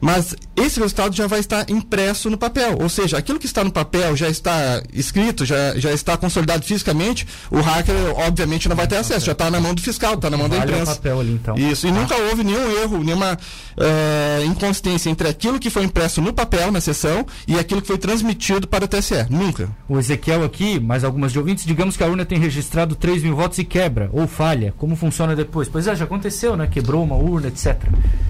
mas 0.00 0.34
esse 0.54 0.78
resultado 0.78 1.14
já 1.14 1.26
vai 1.26 1.40
estar 1.40 1.68
impresso 1.70 2.28
no 2.28 2.36
papel. 2.36 2.78
Ou 2.80 2.88
seja, 2.88 3.16
aquilo 3.16 3.38
que 3.38 3.46
está 3.46 3.64
no 3.64 3.72
papel 3.72 4.14
já 4.16 4.28
está 4.28 4.82
escrito, 4.92 5.44
já, 5.44 5.78
já 5.78 5.92
está 5.92 6.16
consolidado 6.16 6.64
fisicamente, 6.64 7.26
o 7.50 7.60
hacker, 7.60 7.94
obviamente, 8.16 8.68
não 8.68 8.76
vai 8.76 8.86
ter 8.86 8.96
acesso. 8.96 9.26
Já 9.26 9.32
está 9.32 9.50
na 9.50 9.60
mão 9.60 9.74
do 9.74 9.80
fiscal, 9.80 10.14
está 10.14 10.28
na 10.28 10.36
mão 10.36 10.48
da 10.48 10.58
imprensa. 10.58 10.94
papel 10.94 11.20
ali, 11.20 11.32
então. 11.32 11.56
Isso. 11.56 11.86
E 11.86 11.90
ah. 11.90 11.92
nunca 11.92 12.16
houve 12.16 12.44
nenhum 12.44 12.82
erro, 12.82 13.02
nenhuma 13.02 13.32
uh, 13.32 14.44
inconsistência 14.44 15.08
entre 15.08 15.28
aquilo 15.28 15.58
que 15.58 15.70
foi 15.70 15.84
impresso 15.84 16.20
no 16.20 16.32
papel, 16.32 16.70
na 16.70 16.80
sessão, 16.80 17.26
e 17.46 17.58
aquilo 17.58 17.80
que 17.80 17.88
foi 17.88 17.98
transmitido 17.98 18.68
para 18.68 18.84
o 18.84 18.88
TSE. 18.88 19.26
Nunca. 19.30 19.68
O 19.88 19.98
Ezequiel 19.98 20.44
aqui, 20.44 20.78
mais 20.78 21.02
algumas 21.02 21.32
de 21.32 21.38
ouvintes, 21.38 21.64
digamos 21.64 21.96
que 21.96 22.04
a 22.04 22.06
urna 22.06 22.24
tem 22.24 22.38
registrado 22.38 22.94
3 22.94 23.22
mil 23.22 23.34
votos 23.34 23.58
e 23.58 23.64
quebra, 23.64 24.10
ou 24.12 24.26
falha. 24.26 24.74
Como 24.76 24.96
funciona 24.96 25.34
depois? 25.34 25.68
Pois 25.68 25.86
é, 25.86 25.96
já 25.96 26.04
aconteceu, 26.04 26.56
né? 26.56 26.66
Quebrou 26.66 27.02
uma 27.02 27.16
urna, 27.16 27.48
etc. 27.48 27.76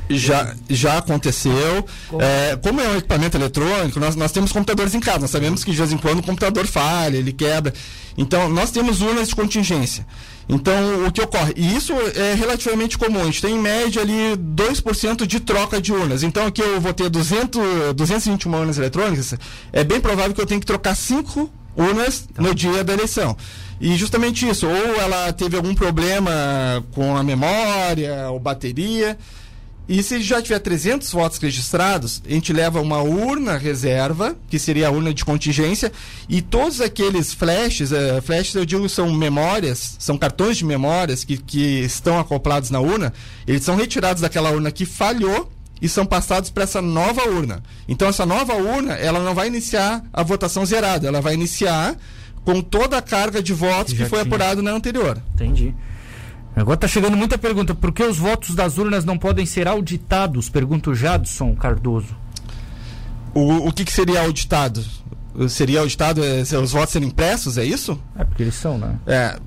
Já, 0.08 0.54
já 0.68 0.98
aconteceu. 0.98 1.84
Como? 2.12 2.22
É, 2.22 2.56
como 2.56 2.78
é 2.78 2.88
um 2.88 2.98
equipamento 2.98 3.38
eletrônico, 3.38 3.98
nós, 3.98 4.14
nós 4.14 4.30
temos 4.30 4.52
computadores 4.52 4.94
em 4.94 5.00
casa. 5.00 5.20
Nós 5.20 5.30
sabemos 5.30 5.64
que 5.64 5.70
de 5.70 5.76
vez 5.78 5.92
em 5.92 5.96
quando 5.96 6.18
o 6.18 6.22
computador 6.22 6.66
falha, 6.66 7.16
ele 7.16 7.32
quebra. 7.32 7.72
Então, 8.18 8.50
nós 8.50 8.70
temos 8.70 9.00
urnas 9.00 9.28
de 9.28 9.34
contingência. 9.34 10.06
Então, 10.46 11.06
o 11.06 11.10
que 11.10 11.22
ocorre? 11.22 11.54
E 11.56 11.74
isso 11.74 11.94
é 12.14 12.34
relativamente 12.34 12.98
comum. 12.98 13.22
A 13.22 13.24
gente 13.24 13.40
tem 13.40 13.54
em 13.54 13.58
média 13.58 14.02
ali 14.02 14.36
2% 14.36 15.26
de 15.26 15.40
troca 15.40 15.80
de 15.80 15.90
urnas. 15.90 16.22
Então, 16.22 16.46
aqui 16.46 16.60
eu 16.60 16.78
vou 16.82 16.92
ter 16.92 17.08
200, 17.08 17.94
221 17.96 18.52
urnas 18.52 18.76
eletrônicas. 18.76 19.34
É 19.72 19.82
bem 19.82 19.98
provável 19.98 20.34
que 20.34 20.40
eu 20.40 20.46
tenha 20.46 20.60
que 20.60 20.66
trocar 20.66 20.94
5 20.94 21.50
urnas 21.74 22.28
tá. 22.34 22.42
no 22.42 22.54
dia 22.54 22.84
da 22.84 22.92
eleição. 22.92 23.34
E 23.80 23.96
justamente 23.96 24.46
isso, 24.46 24.66
ou 24.66 25.00
ela 25.00 25.32
teve 25.32 25.56
algum 25.56 25.74
problema 25.74 26.30
com 26.94 27.16
a 27.16 27.22
memória 27.22 28.28
ou 28.30 28.38
bateria. 28.38 29.16
E 29.88 30.02
se 30.02 30.22
já 30.22 30.40
tiver 30.40 30.60
300 30.60 31.10
votos 31.10 31.38
registrados, 31.38 32.22
a 32.24 32.30
gente 32.30 32.52
leva 32.52 32.80
uma 32.80 33.02
urna 33.02 33.56
reserva, 33.56 34.36
que 34.48 34.58
seria 34.58 34.88
a 34.88 34.90
urna 34.90 35.12
de 35.12 35.24
contingência, 35.24 35.92
e 36.28 36.40
todos 36.40 36.80
aqueles 36.80 37.32
flashes, 37.32 37.90
uh, 37.90 38.22
flashes 38.22 38.54
eu 38.54 38.64
digo 38.64 38.88
são 38.88 39.12
memórias, 39.12 39.96
são 39.98 40.16
cartões 40.16 40.56
de 40.56 40.64
memórias 40.64 41.24
que, 41.24 41.36
que 41.36 41.80
estão 41.80 42.18
acoplados 42.18 42.70
na 42.70 42.80
urna, 42.80 43.12
eles 43.46 43.64
são 43.64 43.74
retirados 43.74 44.22
daquela 44.22 44.50
urna 44.50 44.70
que 44.70 44.86
falhou 44.86 45.50
e 45.80 45.88
são 45.88 46.06
passados 46.06 46.48
para 46.48 46.62
essa 46.62 46.80
nova 46.80 47.28
urna. 47.28 47.60
Então 47.88 48.08
essa 48.08 48.24
nova 48.24 48.54
urna, 48.54 48.94
ela 48.94 49.18
não 49.18 49.34
vai 49.34 49.48
iniciar 49.48 50.02
a 50.12 50.22
votação 50.22 50.64
zerada, 50.64 51.08
ela 51.08 51.20
vai 51.20 51.34
iniciar 51.34 51.96
com 52.44 52.60
toda 52.62 52.98
a 52.98 53.02
carga 53.02 53.42
de 53.42 53.52
votos 53.52 53.92
que, 53.92 54.02
que 54.02 54.08
foi 54.08 54.20
apurado 54.20 54.62
na 54.62 54.70
anterior. 54.70 55.20
Entendi. 55.34 55.74
Agora 56.54 56.74
está 56.74 56.88
chegando 56.88 57.16
muita 57.16 57.38
pergunta. 57.38 57.74
Por 57.74 57.92
que 57.92 58.02
os 58.02 58.18
votos 58.18 58.54
das 58.54 58.76
urnas 58.76 59.04
não 59.04 59.16
podem 59.16 59.46
ser 59.46 59.66
auditados? 59.66 60.48
Pergunta 60.48 60.90
o 60.90 60.94
Jadson 60.94 61.54
Cardoso. 61.54 62.14
O, 63.34 63.68
o 63.68 63.72
que, 63.72 63.84
que 63.84 63.92
seria 63.92 64.20
auditado? 64.20 64.84
Seria 65.48 65.80
auditado 65.80 66.22
é, 66.22 66.42
os 66.58 66.72
votos 66.72 66.90
serem 66.92 67.08
impressos, 67.08 67.56
é 67.56 67.64
isso? 67.64 67.98
É, 68.16 68.24
porque 68.24 68.42
eles 68.42 68.54
são, 68.54 68.76
né? 68.76 68.96
É. 69.06 69.38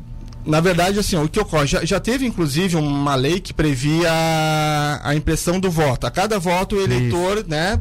Na 0.43 0.59
verdade, 0.59 0.99
assim, 0.99 1.15
o 1.15 1.27
que 1.27 1.39
ocorre? 1.39 1.65
Já, 1.65 1.83
já 1.83 1.99
teve, 1.99 2.25
inclusive, 2.25 2.75
uma 2.75 3.15
lei 3.15 3.39
que 3.39 3.51
previa 3.51 4.11
a, 4.11 5.09
a 5.09 5.15
impressão 5.15 5.59
do 5.59 5.71
voto. 5.71 6.05
A 6.05 6.11
cada 6.11 6.37
voto, 6.37 6.75
o 6.75 6.81
eleitor 6.81 7.37
isso. 7.37 7.49
né, 7.49 7.79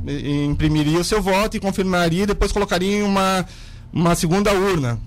imprimiria 0.48 0.98
o 0.98 1.04
seu 1.04 1.20
voto 1.20 1.58
e 1.58 1.60
confirmaria 1.60 2.22
e 2.22 2.26
depois 2.26 2.52
colocaria 2.52 2.98
em 2.98 3.02
uma, 3.02 3.44
uma 3.92 4.14
segunda 4.14 4.50
urna 4.52 4.98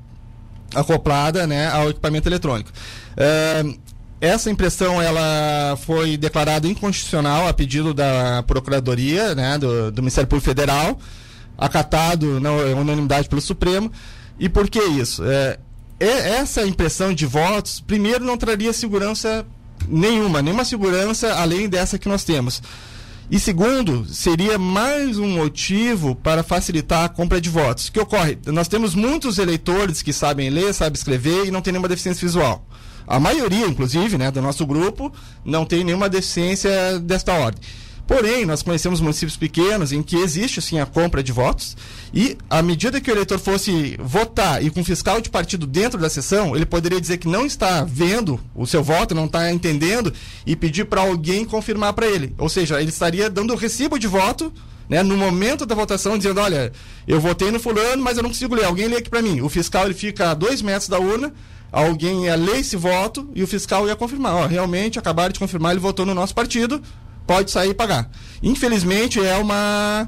acoplada 0.75 1.47
né, 1.47 1.67
ao 1.69 1.89
equipamento 1.89 2.29
eletrônico. 2.29 2.71
É, 3.15 3.63
essa 4.19 4.49
impressão 4.49 5.01
ela 5.01 5.77
foi 5.77 6.17
declarada 6.17 6.67
inconstitucional 6.67 7.47
a 7.47 7.53
pedido 7.53 7.93
da 7.93 8.43
Procuradoria, 8.47 9.35
né, 9.35 9.57
do, 9.57 9.91
do 9.91 10.01
Ministério 10.01 10.27
Público 10.27 10.49
Federal, 10.49 10.97
acatado 11.57 12.39
na 12.39 12.51
unanimidade 12.51 13.29
pelo 13.29 13.41
Supremo. 13.41 13.91
E 14.39 14.49
por 14.49 14.69
que 14.69 14.81
isso? 14.81 15.23
É, 15.23 15.59
essa 15.99 16.65
impressão 16.65 17.13
de 17.13 17.25
votos, 17.25 17.79
primeiro, 17.79 18.23
não 18.23 18.37
traria 18.37 18.73
segurança 18.73 19.45
nenhuma, 19.87 20.41
nenhuma 20.41 20.65
segurança 20.65 21.33
além 21.35 21.69
dessa 21.69 21.97
que 21.97 22.09
nós 22.09 22.23
temos. 22.23 22.61
E 23.29 23.39
segundo, 23.39 24.05
seria 24.05 24.57
mais 24.57 25.17
um 25.19 25.27
motivo 25.27 26.15
para 26.15 26.43
facilitar 26.43 27.03
a 27.03 27.09
compra 27.09 27.41
de 27.41 27.49
votos. 27.49 27.87
O 27.87 27.91
que 27.91 27.99
ocorre? 27.99 28.37
Nós 28.45 28.69
temos 28.69 28.95
muitos 28.95 29.37
eleitores 29.37 30.01
que 30.01 30.13
sabem 30.13 30.49
ler, 30.49 30.73
sabem 30.73 30.97
escrever 30.97 31.45
e 31.45 31.51
não 31.51 31.61
têm 31.61 31.73
nenhuma 31.73 31.89
deficiência 31.89 32.25
visual. 32.25 32.65
A 33.07 33.19
maioria, 33.19 33.65
inclusive, 33.65 34.17
né, 34.17 34.29
do 34.29 34.41
nosso 34.41 34.65
grupo, 34.65 35.11
não 35.43 35.65
tem 35.65 35.83
nenhuma 35.83 36.09
deficiência 36.09 36.99
desta 36.99 37.33
ordem. 37.33 37.61
Porém, 38.07 38.45
nós 38.45 38.61
conhecemos 38.61 39.01
municípios 39.01 39.35
pequenos 39.35 39.91
em 39.91 40.01
que 40.01 40.15
existe 40.15 40.61
sim 40.61 40.79
a 40.79 40.85
compra 40.85 41.21
de 41.21 41.33
votos 41.33 41.75
e 42.13 42.37
à 42.49 42.61
medida 42.61 43.01
que 43.01 43.11
o 43.11 43.13
eleitor 43.13 43.37
fosse 43.37 43.97
votar 43.99 44.63
e 44.63 44.69
com 44.69 44.81
fiscal 44.81 45.19
de 45.19 45.29
partido 45.29 45.67
dentro 45.67 45.99
da 45.99 46.09
sessão, 46.09 46.55
ele 46.55 46.65
poderia 46.65 47.01
dizer 47.01 47.17
que 47.17 47.27
não 47.27 47.45
está 47.45 47.83
vendo 47.83 48.39
o 48.55 48.65
seu 48.65 48.81
voto, 48.81 49.13
não 49.13 49.25
está 49.25 49.51
entendendo 49.51 50.13
e 50.45 50.55
pedir 50.55 50.85
para 50.85 51.01
alguém 51.01 51.43
confirmar 51.43 51.91
para 51.91 52.07
ele. 52.07 52.33
Ou 52.37 52.47
seja, 52.47 52.79
ele 52.79 52.89
estaria 52.89 53.29
dando 53.29 53.51
o 53.53 53.57
recibo 53.57 53.99
de 53.99 54.07
voto 54.07 54.53
né, 54.87 55.03
no 55.03 55.17
momento 55.17 55.65
da 55.65 55.75
votação, 55.75 56.17
dizendo, 56.17 56.39
olha, 56.39 56.71
eu 57.05 57.19
votei 57.19 57.51
no 57.51 57.59
fulano, 57.59 58.01
mas 58.01 58.15
eu 58.15 58.23
não 58.23 58.29
consigo 58.29 58.55
ler, 58.55 58.63
alguém 58.63 58.87
lê 58.87 58.97
aqui 58.97 59.09
para 59.09 59.21
mim. 59.21 59.41
O 59.41 59.49
fiscal 59.49 59.83
ele 59.83 59.93
fica 59.93 60.31
a 60.31 60.33
dois 60.33 60.61
metros 60.61 60.87
da 60.87 60.97
urna, 60.97 61.33
alguém 61.71 62.25
ia 62.25 62.35
ler 62.35 62.59
esse 62.59 62.75
voto 62.75 63.29
e 63.35 63.43
o 63.43 63.47
fiscal 63.47 63.87
ia 63.87 63.95
confirmar. 63.95 64.35
Ó, 64.35 64.47
realmente 64.47 64.99
acabaram 64.99 65.31
de 65.31 65.39
confirmar, 65.39 65.71
ele 65.71 65.79
votou 65.79 66.05
no 66.05 66.13
nosso 66.13 66.33
partido, 66.33 66.81
pode 67.25 67.51
sair 67.51 67.71
e 67.71 67.73
pagar. 67.73 68.09
Infelizmente 68.41 69.19
é 69.23 69.35
uma. 69.37 70.07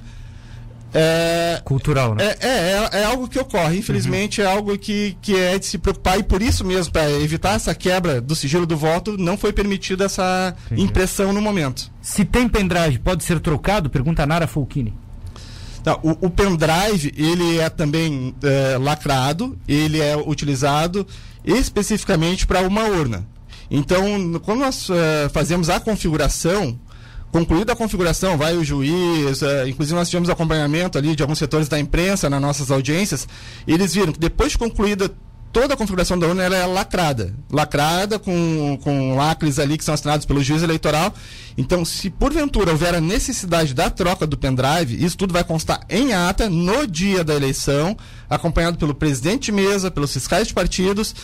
É, 0.92 1.62
Cultural, 1.64 2.16
né? 2.16 2.36
É, 2.40 2.48
é, 2.48 2.90
é, 3.02 3.04
algo 3.04 3.28
que 3.28 3.38
ocorre, 3.38 3.78
infelizmente 3.78 4.42
uhum. 4.42 4.48
é 4.48 4.52
algo 4.52 4.76
que, 4.76 5.16
que 5.22 5.36
é 5.36 5.60
de 5.60 5.68
se 5.68 5.78
preocupar 5.78 6.18
e 6.18 6.24
por 6.24 6.42
isso 6.42 6.66
mesmo, 6.66 6.92
para 6.92 7.12
evitar 7.12 7.54
essa 7.54 7.76
quebra 7.76 8.20
do 8.20 8.34
sigilo 8.34 8.66
do 8.66 8.76
voto, 8.76 9.16
não 9.16 9.38
foi 9.38 9.54
permitida 9.54 10.06
essa 10.06 10.56
Entendi. 10.66 10.82
impressão 10.82 11.32
no 11.32 11.42
momento. 11.42 11.92
Se 12.02 12.26
tem 12.26 12.50
pendrive, 12.50 12.98
pode 12.98 13.24
ser 13.24 13.40
trocado? 13.40 13.88
Pergunta 13.88 14.24
a 14.24 14.26
Nara 14.26 14.48
Fulchini. 14.48 14.96
Não, 15.86 16.00
o, 16.02 16.26
o 16.26 16.30
pendrive, 16.30 17.14
ele 17.16 17.60
é 17.60 17.70
também 17.70 18.34
é, 18.44 18.78
lacrado, 18.80 19.58
ele 19.68 20.00
é 20.00 20.18
utilizado 20.18 21.06
especificamente 21.44 22.46
para 22.46 22.62
uma 22.62 22.84
urna. 22.84 23.28
Então, 23.72 24.40
quando 24.44 24.60
nós 24.60 24.90
uh, 24.90 24.94
fazemos 25.32 25.70
a 25.70 25.80
configuração, 25.80 26.80
concluída 27.32 27.74
a 27.74 27.76
configuração, 27.76 28.38
vai 28.38 28.56
o 28.56 28.64
juiz, 28.64 29.42
uh, 29.42 29.68
inclusive 29.68 29.96
nós 29.96 30.10
tivemos 30.10 30.30
acompanhamento 30.30 30.98
ali 30.98 31.16
de 31.16 31.22
alguns 31.22 31.38
setores 31.38 31.68
da 31.68 31.80
imprensa 31.80 32.30
nas 32.30 32.42
nossas 32.42 32.72
audiências, 32.72 33.28
eles 33.68 33.94
viram 33.94 34.12
que 34.12 34.20
depois 34.20 34.52
de 34.52 34.58
concluída 34.58 35.12
toda 35.52 35.74
a 35.74 35.78
configuração 35.78 36.18
da 36.18 36.28
urna 36.28 36.44
é 36.44 36.66
lacrada. 36.66 37.34
Lacrada 37.52 38.20
com, 38.20 38.80
com 38.84 39.16
lacres 39.16 39.60
ali 39.60 39.78
que 39.78 39.84
são 39.84 39.94
assinados 39.94 40.26
pelo 40.26 40.44
juiz 40.44 40.64
eleitoral. 40.64 41.14
Então, 41.58 41.84
se 41.84 42.10
porventura 42.10 42.72
houver 42.72 42.96
a 42.96 43.02
necessidade 43.02 43.74
da 43.74 43.90
troca 43.90 44.26
do 44.26 44.38
pendrive, 44.38 45.04
isso 45.04 45.18
tudo 45.18 45.34
vai 45.34 45.44
constar 45.44 45.82
em 45.90 46.14
ata 46.14 46.50
no 46.50 46.88
dia 46.88 47.24
da 47.24 47.36
eleição, 47.36 47.98
acompanhado 48.30 48.78
pelo 48.78 48.94
presidente 48.94 49.46
de 49.46 49.52
mesa, 49.52 49.92
pelos 49.92 50.14
fiscais 50.14 50.48
de 50.48 50.54
partidos. 50.54 51.16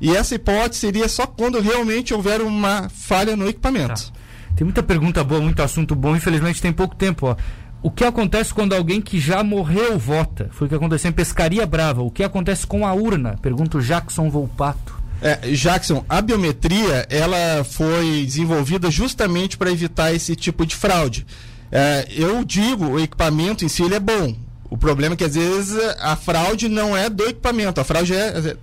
E 0.00 0.14
essa 0.14 0.34
hipótese 0.34 0.80
seria 0.80 1.08
só 1.08 1.26
quando 1.26 1.60
realmente 1.60 2.12
houver 2.12 2.40
uma 2.40 2.88
falha 2.88 3.36
no 3.36 3.48
equipamento. 3.48 4.12
Tá. 4.12 4.24
Tem 4.56 4.64
muita 4.64 4.82
pergunta 4.82 5.22
boa, 5.24 5.40
muito 5.40 5.62
assunto 5.62 5.94
bom. 5.94 6.14
Infelizmente 6.14 6.62
tem 6.62 6.72
pouco 6.72 6.94
tempo. 6.94 7.26
Ó. 7.26 7.36
O 7.84 7.90
que 7.90 8.02
acontece 8.02 8.54
quando 8.54 8.72
alguém 8.72 8.98
que 8.98 9.20
já 9.20 9.44
morreu 9.44 9.98
vota? 9.98 10.48
Foi 10.52 10.66
o 10.66 10.70
que 10.70 10.74
aconteceu 10.74 11.10
em 11.10 11.12
Pescaria 11.12 11.66
Brava. 11.66 12.00
O 12.00 12.10
que 12.10 12.24
acontece 12.24 12.66
com 12.66 12.86
a 12.86 12.94
urna? 12.94 13.36
Pergunta 13.42 13.76
o 13.76 13.82
Jackson 13.82 14.30
Volpato. 14.30 14.98
É, 15.20 15.50
Jackson, 15.50 16.02
a 16.08 16.22
biometria 16.22 17.06
ela 17.10 17.62
foi 17.62 18.24
desenvolvida 18.24 18.90
justamente 18.90 19.58
para 19.58 19.70
evitar 19.70 20.14
esse 20.14 20.34
tipo 20.34 20.64
de 20.64 20.74
fraude. 20.74 21.26
É, 21.70 22.06
eu 22.08 22.42
digo, 22.42 22.86
o 22.86 22.98
equipamento 22.98 23.66
em 23.66 23.68
si 23.68 23.82
ele 23.82 23.96
é 23.96 24.00
bom. 24.00 24.34
O 24.70 24.78
problema 24.78 25.12
é 25.12 25.16
que 25.18 25.24
às 25.24 25.34
vezes 25.34 25.76
a 26.00 26.16
fraude 26.16 26.70
não 26.70 26.96
é 26.96 27.10
do 27.10 27.24
equipamento, 27.24 27.82
a 27.82 27.84
fraude 27.84 28.14
é, 28.14 28.56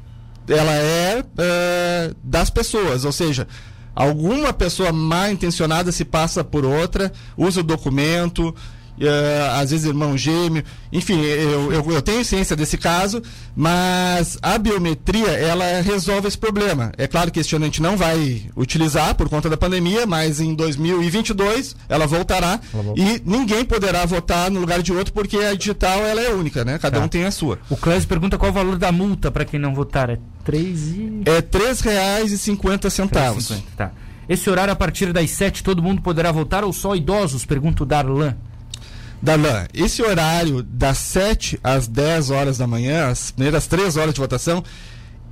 ela 0.48 0.74
é, 0.74 1.24
é 1.38 2.12
das 2.24 2.50
pessoas, 2.50 3.06
ou 3.06 3.12
seja, 3.12 3.48
alguma 3.94 4.52
pessoa 4.52 4.92
mal 4.92 5.30
intencionada 5.30 5.92
se 5.92 6.04
passa 6.04 6.44
por 6.44 6.66
outra, 6.66 7.14
usa 7.38 7.60
o 7.60 7.64
documento, 7.64 8.54
às 9.60 9.72
vezes 9.72 9.86
irmão 9.86 10.18
gêmeo, 10.18 10.64
enfim, 10.92 11.22
eu, 11.22 11.72
eu, 11.72 11.92
eu, 11.92 12.02
tenho 12.02 12.24
ciência 12.24 12.56
desse 12.56 12.78
caso, 12.78 13.22
mas 13.56 14.38
a 14.42 14.58
biometria 14.58 15.30
ela 15.30 15.82
resolve 15.82 16.28
esse 16.28 16.38
problema. 16.38 16.92
É 16.98 17.08
claro 17.08 17.32
que 17.32 17.40
este 17.40 17.56
ano 17.56 17.66
a 17.66 17.68
gente 17.68 17.82
não 17.82 17.98
vai 17.98 18.50
utilizar 18.56 19.16
por 19.16 19.30
conta 19.30 19.50
da 19.50 19.58
pandemia, 19.58 20.06
mas 20.06 20.40
em 20.40 20.54
2022 20.54 21.76
ela 21.90 22.06
voltará 22.06 22.60
e 22.96 23.22
ninguém 23.26 23.66
poderá 23.66 24.06
votar 24.06 24.52
no 24.52 24.60
lugar 24.60 24.82
de 24.82 24.94
outro 24.94 25.14
porque 25.14 25.38
a 25.38 25.54
digital 25.54 26.00
ela 26.00 26.22
é 26.22 26.34
única, 26.34 26.64
né? 26.64 26.78
Cada 26.78 27.00
tá. 27.00 27.06
um 27.06 27.08
tem 27.08 27.26
a 27.26 27.32
sua. 27.32 27.60
O 27.70 27.78
Clésio 27.78 28.08
pergunta 28.08 28.38
qual 28.38 28.52
o 28.52 28.54
valor 28.54 28.78
da 28.78 28.92
multa 28.92 29.32
para 29.32 29.46
quem 29.46 29.60
não 29.60 29.74
votar. 29.74 30.10
É 30.10 30.20
três 30.44 30.90
e... 30.90 31.22
É 31.26 31.42
três 31.42 31.82
reais 31.82 32.32
e 32.32 32.38
cinquenta 32.38 32.90
centavos. 32.90 33.52
Tá. 33.76 33.92
Esse 34.28 34.50
horário 34.50 34.72
a 34.72 34.76
partir 34.76 35.12
das 35.12 35.30
sete 35.32 35.64
todo 35.64 35.82
mundo 35.82 36.02
poderá 36.02 36.32
votar 36.32 36.64
ou 36.64 36.72
só 36.72 36.96
idosos? 36.96 37.46
Pergunta 37.46 37.84
o 37.84 37.86
Darlan. 37.86 38.36
Darlan, 39.22 39.68
esse 39.74 40.02
horário 40.02 40.64
das 40.64 40.98
7 40.98 41.60
às 41.64 41.88
10 41.88 42.32
horas 42.32 42.58
da 42.58 42.66
manhã, 42.66 43.08
as 43.08 43.32
primeiras 43.32 43.68
3 43.68 43.96
horas 43.98 44.14
de 44.14 44.20
votação, 44.20 44.64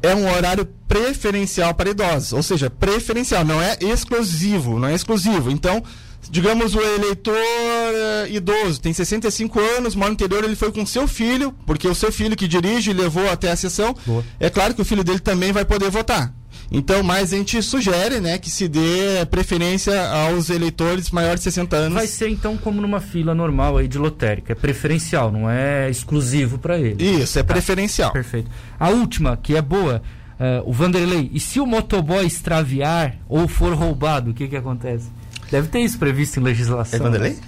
é 0.01 0.15
um 0.15 0.31
horário 0.31 0.67
preferencial 0.87 1.73
para 1.73 1.89
idosos, 1.89 2.33
ou 2.33 2.43
seja, 2.43 2.69
preferencial, 2.69 3.43
não 3.43 3.61
é 3.61 3.77
exclusivo, 3.81 4.79
não 4.79 4.87
é 4.87 4.93
exclusivo. 4.93 5.51
Então, 5.51 5.83
digamos 6.29 6.75
o 6.75 6.79
eleitor 6.79 7.33
uh, 7.35 8.31
idoso, 8.31 8.79
tem 8.79 8.93
65 8.93 9.59
anos, 9.59 9.95
no 9.95 10.03
ano 10.03 10.13
anterior 10.13 10.43
ele 10.43 10.55
foi 10.55 10.71
com 10.71 10.85
seu 10.85 11.07
filho, 11.07 11.53
porque 11.65 11.87
o 11.87 11.95
seu 11.95 12.11
filho 12.11 12.35
que 12.35 12.47
dirige 12.47 12.93
levou 12.93 13.29
até 13.29 13.51
a 13.51 13.55
sessão. 13.55 13.95
Boa. 14.05 14.23
É 14.39 14.49
claro 14.49 14.73
que 14.73 14.81
o 14.81 14.85
filho 14.85 15.03
dele 15.03 15.19
também 15.19 15.51
vai 15.51 15.65
poder 15.65 15.89
votar. 15.89 16.33
Então, 16.71 17.01
mas 17.01 17.33
a 17.33 17.37
gente 17.37 17.61
sugere, 17.63 18.19
né, 18.19 18.37
que 18.37 18.49
se 18.49 18.67
dê 18.67 19.25
preferência 19.29 20.07
aos 20.07 20.49
eleitores 20.49 21.09
maiores 21.09 21.39
de 21.39 21.45
60 21.45 21.75
anos. 21.75 21.93
Vai 21.93 22.07
ser 22.07 22.29
então 22.29 22.57
como 22.57 22.79
numa 22.79 22.99
fila 22.99 23.33
normal 23.33 23.77
aí 23.77 23.87
de 23.87 23.97
lotérica, 23.97 24.53
é 24.53 24.55
preferencial, 24.55 25.31
não 25.31 25.49
é 25.49 25.89
exclusivo 25.89 26.59
para 26.59 26.77
ele. 26.77 27.03
Isso, 27.03 27.39
é 27.39 27.43
tá. 27.43 27.53
preferencial. 27.53 28.11
Perfeito. 28.11 28.49
A 28.79 28.89
última, 28.89 29.35
que 29.35 29.55
é 29.55 29.61
boa, 29.61 30.01
uh, 30.39 30.69
o 30.69 30.71
Vanderlei, 30.71 31.31
e 31.33 31.39
se 31.39 31.59
o 31.59 31.65
motoboy 31.65 32.25
extraviar 32.25 33.15
ou 33.27 33.47
for 33.47 33.73
roubado, 33.73 34.31
o 34.31 34.33
que 34.33 34.47
que 34.47 34.55
acontece? 34.55 35.09
Deve 35.49 35.67
ter 35.69 35.79
isso 35.79 35.97
previsto 35.97 36.39
em 36.39 36.43
legislação. 36.43 36.99
É 36.99 37.03
Vanderlei? 37.03 37.31
Né? 37.31 37.39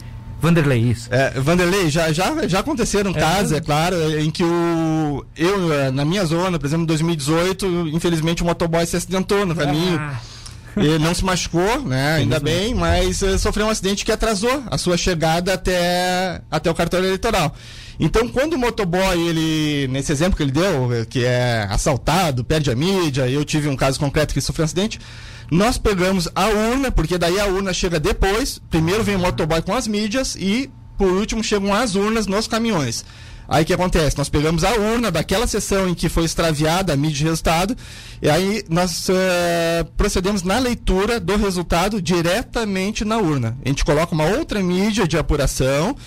Vanderlei, 0.41 0.79
isso. 0.79 1.07
É, 1.13 1.39
Vanderlei, 1.39 1.89
já, 1.89 2.11
já, 2.11 2.47
já 2.47 2.59
aconteceram 2.59 3.11
é, 3.11 3.13
casos, 3.13 3.51
é 3.51 3.61
claro, 3.61 3.95
em 4.19 4.31
que 4.31 4.43
o. 4.43 5.23
Eu, 5.37 5.71
eh, 5.71 5.91
na 5.91 6.03
minha 6.03 6.25
zona, 6.25 6.57
por 6.57 6.65
exemplo, 6.65 6.83
em 6.83 6.87
2018, 6.87 7.89
infelizmente 7.89 8.41
o 8.41 8.45
motoboy 8.45 8.83
se 8.87 8.97
acidentou 8.97 9.45
no 9.45 9.55
caminho. 9.55 9.99
Ah. 9.99 10.19
Ele 10.75 10.99
não 10.99 11.13
se 11.13 11.23
machucou, 11.23 11.81
né? 11.81 12.15
Ainda 12.15 12.39
bem, 12.39 12.73
mas 12.73 13.21
uh, 13.21 13.37
sofreu 13.37 13.67
um 13.67 13.69
acidente 13.69 14.05
que 14.05 14.11
atrasou 14.11 14.63
a 14.71 14.77
sua 14.77 14.95
chegada 14.97 15.53
até, 15.53 16.41
até 16.49 16.71
o 16.71 16.73
cartório 16.73 17.07
eleitoral. 17.07 17.53
Então, 17.99 18.27
quando 18.29 18.53
o 18.53 18.57
motoboy, 18.57 19.19
ele, 19.19 19.87
nesse 19.89 20.11
exemplo 20.11 20.37
que 20.37 20.43
ele 20.43 20.51
deu, 20.51 20.93
eh, 20.93 21.05
que 21.05 21.23
é 21.25 21.67
assaltado, 21.69 22.43
perde 22.43 22.71
a 22.71 22.75
mídia, 22.75 23.29
eu 23.29 23.43
tive 23.45 23.67
um 23.69 23.75
caso 23.75 23.99
concreto 23.99 24.33
que 24.33 24.41
sofreu 24.41 24.63
um 24.63 24.65
acidente, 24.65 24.99
nós 25.51 25.77
pegamos 25.77 26.29
a 26.33 26.47
urna, 26.47 26.89
porque 26.89 27.17
daí 27.17 27.37
a 27.37 27.45
urna 27.45 27.73
chega 27.73 27.99
depois. 27.99 28.61
Primeiro 28.69 29.03
vem 29.03 29.17
o 29.17 29.19
motoboy 29.19 29.61
com 29.61 29.73
as 29.75 29.85
mídias 29.85 30.37
e, 30.37 30.71
por 30.97 31.11
último, 31.11 31.43
chegam 31.43 31.73
as 31.73 31.93
urnas 31.93 32.25
nos 32.25 32.47
caminhões. 32.47 33.03
Aí 33.49 33.63
o 33.63 33.65
que 33.65 33.73
acontece? 33.73 34.17
Nós 34.17 34.29
pegamos 34.29 34.63
a 34.63 34.71
urna 34.71 35.11
daquela 35.11 35.45
sessão 35.45 35.89
em 35.89 35.93
que 35.93 36.07
foi 36.07 36.23
extraviada 36.23 36.93
a 36.93 36.95
mídia 36.95 37.17
de 37.17 37.23
resultado, 37.25 37.75
e 38.21 38.29
aí 38.29 38.63
nós 38.69 39.09
uh, 39.09 39.85
procedemos 39.97 40.41
na 40.41 40.57
leitura 40.57 41.19
do 41.19 41.35
resultado 41.35 42.01
diretamente 42.01 43.03
na 43.03 43.17
urna. 43.17 43.57
A 43.65 43.67
gente 43.67 43.83
coloca 43.83 44.13
uma 44.13 44.23
outra 44.23 44.63
mídia 44.63 45.05
de 45.05 45.17
apuração, 45.17 45.97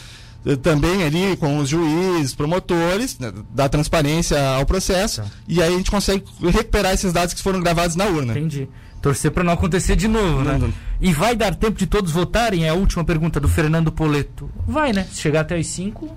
eh, 0.46 0.56
também 0.56 1.02
ali 1.02 1.36
com 1.36 1.58
os 1.58 1.68
juízes, 1.68 2.34
promotores, 2.34 3.18
né, 3.18 3.30
dá 3.54 3.68
transparência 3.68 4.42
ao 4.56 4.64
processo, 4.64 5.20
tá. 5.20 5.28
e 5.46 5.62
aí 5.62 5.74
a 5.74 5.76
gente 5.76 5.90
consegue 5.90 6.24
recuperar 6.40 6.94
esses 6.94 7.12
dados 7.12 7.34
que 7.34 7.42
foram 7.42 7.60
gravados 7.60 7.94
na 7.94 8.06
urna. 8.06 8.32
Entendi. 8.32 8.70
Torcer 9.04 9.30
para 9.30 9.44
não 9.44 9.52
acontecer 9.52 9.96
de 9.96 10.08
novo, 10.08 10.42
né? 10.42 10.52
não? 10.52 10.60
Não. 10.60 10.74
E 10.98 11.12
vai 11.12 11.36
dar 11.36 11.54
tempo 11.54 11.76
de 11.76 11.86
todos 11.86 12.10
votarem? 12.10 12.64
É 12.64 12.70
a 12.70 12.74
última 12.74 13.04
pergunta 13.04 13.38
do 13.38 13.46
Fernando 13.46 13.92
Poleto. 13.92 14.50
Vai, 14.66 14.94
né? 14.94 15.06
Se 15.12 15.20
chegar 15.20 15.42
até 15.42 15.58
as 15.58 15.66
5, 15.66 16.08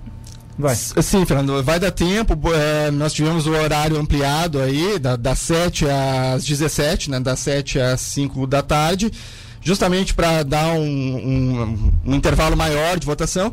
vai. 0.57 0.73
Sim, 0.73 1.25
Fernando, 1.25 1.61
vai 1.61 1.81
dar 1.81 1.91
tempo. 1.91 2.33
É, 2.53 2.89
nós 2.89 3.11
tivemos 3.11 3.45
o 3.45 3.51
horário 3.51 3.99
ampliado 3.99 4.61
aí, 4.61 4.97
da, 4.97 5.17
das 5.17 5.39
7 5.39 5.85
às 5.85 6.45
17, 6.45 7.11
né? 7.11 7.19
Das 7.19 7.39
7 7.39 7.77
às 7.77 7.99
5 7.99 8.47
da 8.47 8.61
tarde, 8.61 9.11
justamente 9.59 10.13
para 10.13 10.43
dar 10.43 10.71
um, 10.71 10.79
um, 10.79 11.91
um 12.05 12.15
intervalo 12.15 12.55
maior 12.55 12.97
de 12.97 13.05
votação. 13.05 13.51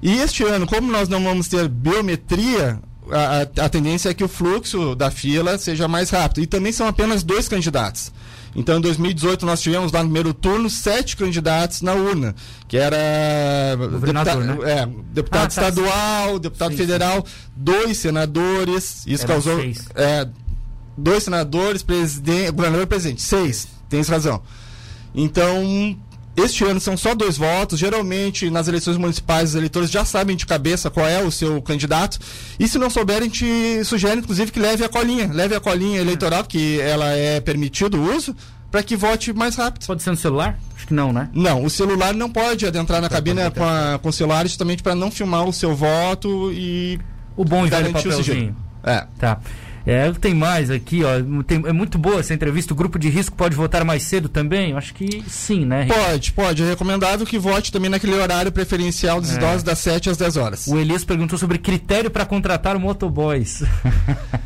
E 0.00 0.12
este 0.18 0.44
ano, 0.44 0.64
como 0.64 0.92
nós 0.92 1.08
não 1.08 1.24
vamos 1.24 1.48
ter 1.48 1.66
biometria, 1.66 2.78
a, 3.10 3.64
a, 3.64 3.68
tendência 3.68 4.10
é 4.10 4.14
que 4.14 4.22
o 4.22 4.28
fluxo 4.28 4.94
da 4.94 5.10
fila 5.10 5.58
seja 5.58 5.88
mais 5.88 6.10
rápido. 6.10 6.44
E 6.44 6.46
também 6.46 6.70
são 6.70 6.86
apenas 6.86 7.24
dois 7.24 7.48
candidatos. 7.48 8.12
Então, 8.56 8.78
em 8.78 8.80
2018, 8.80 9.44
nós 9.44 9.60
tivemos 9.60 9.92
lá 9.92 10.02
no 10.02 10.06
primeiro 10.06 10.32
turno 10.32 10.70
sete 10.70 11.14
candidatos 11.14 11.82
na 11.82 11.92
urna, 11.92 12.34
que 12.66 12.78
era 12.78 13.76
deputado, 14.00 14.40
né? 14.40 14.58
é, 14.64 14.86
deputado 15.12 15.42
ah, 15.42 15.48
tá 15.48 15.68
estadual, 15.68 16.32
tá. 16.32 16.38
deputado 16.38 16.68
seis, 16.70 16.80
federal, 16.80 17.26
dois 17.54 17.98
senadores. 17.98 19.04
Isso 19.06 19.24
Era 19.24 19.34
causou. 19.34 19.60
É, 19.94 20.26
dois 20.96 21.22
senadores, 21.22 21.82
presidente, 21.82 22.50
governador 22.50 22.84
e 22.84 22.86
presidente. 22.86 23.20
Seis, 23.20 23.68
tens 23.90 24.08
razão. 24.08 24.42
Então, 25.14 25.62
este 26.36 26.64
ano 26.64 26.78
são 26.78 26.96
só 26.96 27.14
dois 27.14 27.38
votos. 27.38 27.78
Geralmente, 27.78 28.50
nas 28.50 28.68
eleições 28.68 28.96
municipais, 28.96 29.50
os 29.50 29.54
eleitores 29.54 29.90
já 29.90 30.04
sabem 30.04 30.36
de 30.36 30.44
cabeça 30.44 30.90
qual 30.90 31.06
é 31.06 31.22
o 31.22 31.30
seu 31.30 31.62
candidato. 31.62 32.18
E 32.58 32.68
se 32.68 32.78
não 32.78 32.90
souberem, 32.90 33.28
te 33.28 33.82
sugere, 33.84 34.20
inclusive, 34.20 34.52
que 34.52 34.60
leve 34.60 34.84
a 34.84 34.88
colinha. 34.88 35.30
Leve 35.32 35.54
a 35.54 35.60
colinha 35.60 36.00
eleitoral, 36.00 36.44
que 36.44 36.80
ela 36.80 37.10
é 37.12 37.40
permitido 37.40 37.96
o 37.96 38.14
uso, 38.14 38.36
para 38.70 38.82
que 38.82 38.96
vote 38.96 39.32
mais 39.32 39.56
rápido. 39.56 39.86
Pode 39.86 40.02
ser 40.02 40.10
no 40.10 40.16
celular? 40.16 40.58
Acho 40.76 40.86
que 40.86 40.94
não, 40.94 41.12
né? 41.12 41.30
Não, 41.32 41.64
o 41.64 41.70
celular 41.70 42.12
não 42.12 42.30
pode 42.30 42.66
adentrar 42.66 43.00
na 43.00 43.08
cabine 43.08 43.50
com, 43.50 43.64
a, 43.64 43.98
com 43.98 44.10
o 44.10 44.12
celular, 44.12 44.46
justamente 44.46 44.82
para 44.82 44.94
não 44.94 45.10
filmar 45.10 45.48
o 45.48 45.52
seu 45.52 45.74
voto 45.74 46.52
e. 46.52 47.00
O 47.34 47.44
bom 47.44 47.66
e 47.66 47.70
velho 47.70 47.92
papelzinho. 47.92 48.56
É. 48.84 49.06
Tá. 49.18 49.40
É, 49.86 50.10
tem 50.12 50.34
mais 50.34 50.70
aqui, 50.70 51.02
ó. 51.04 51.42
Tem, 51.44 51.62
é 51.64 51.72
muito 51.72 51.96
boa 51.96 52.18
essa 52.18 52.34
entrevista. 52.34 52.72
O 52.72 52.76
grupo 52.76 52.98
de 52.98 53.08
risco 53.08 53.36
pode 53.36 53.54
votar 53.54 53.84
mais 53.84 54.02
cedo 54.02 54.28
também? 54.28 54.72
Acho 54.72 54.92
que 54.92 55.22
sim, 55.28 55.64
né? 55.64 55.86
Pode, 55.86 56.32
pode. 56.32 56.62
É 56.62 56.68
recomendável 56.70 57.24
que 57.24 57.38
vote 57.38 57.70
também 57.70 57.88
naquele 57.88 58.14
horário 58.14 58.50
preferencial 58.50 59.20
dos 59.20 59.30
é. 59.30 59.36
idosos 59.36 59.62
das 59.62 59.78
7 59.78 60.10
às 60.10 60.16
10 60.16 60.36
horas. 60.36 60.66
O 60.66 60.76
Elias 60.76 61.04
perguntou 61.04 61.38
sobre 61.38 61.58
critério 61.58 62.10
para 62.10 62.26
contratar 62.26 62.78
motoboys. 62.78 63.62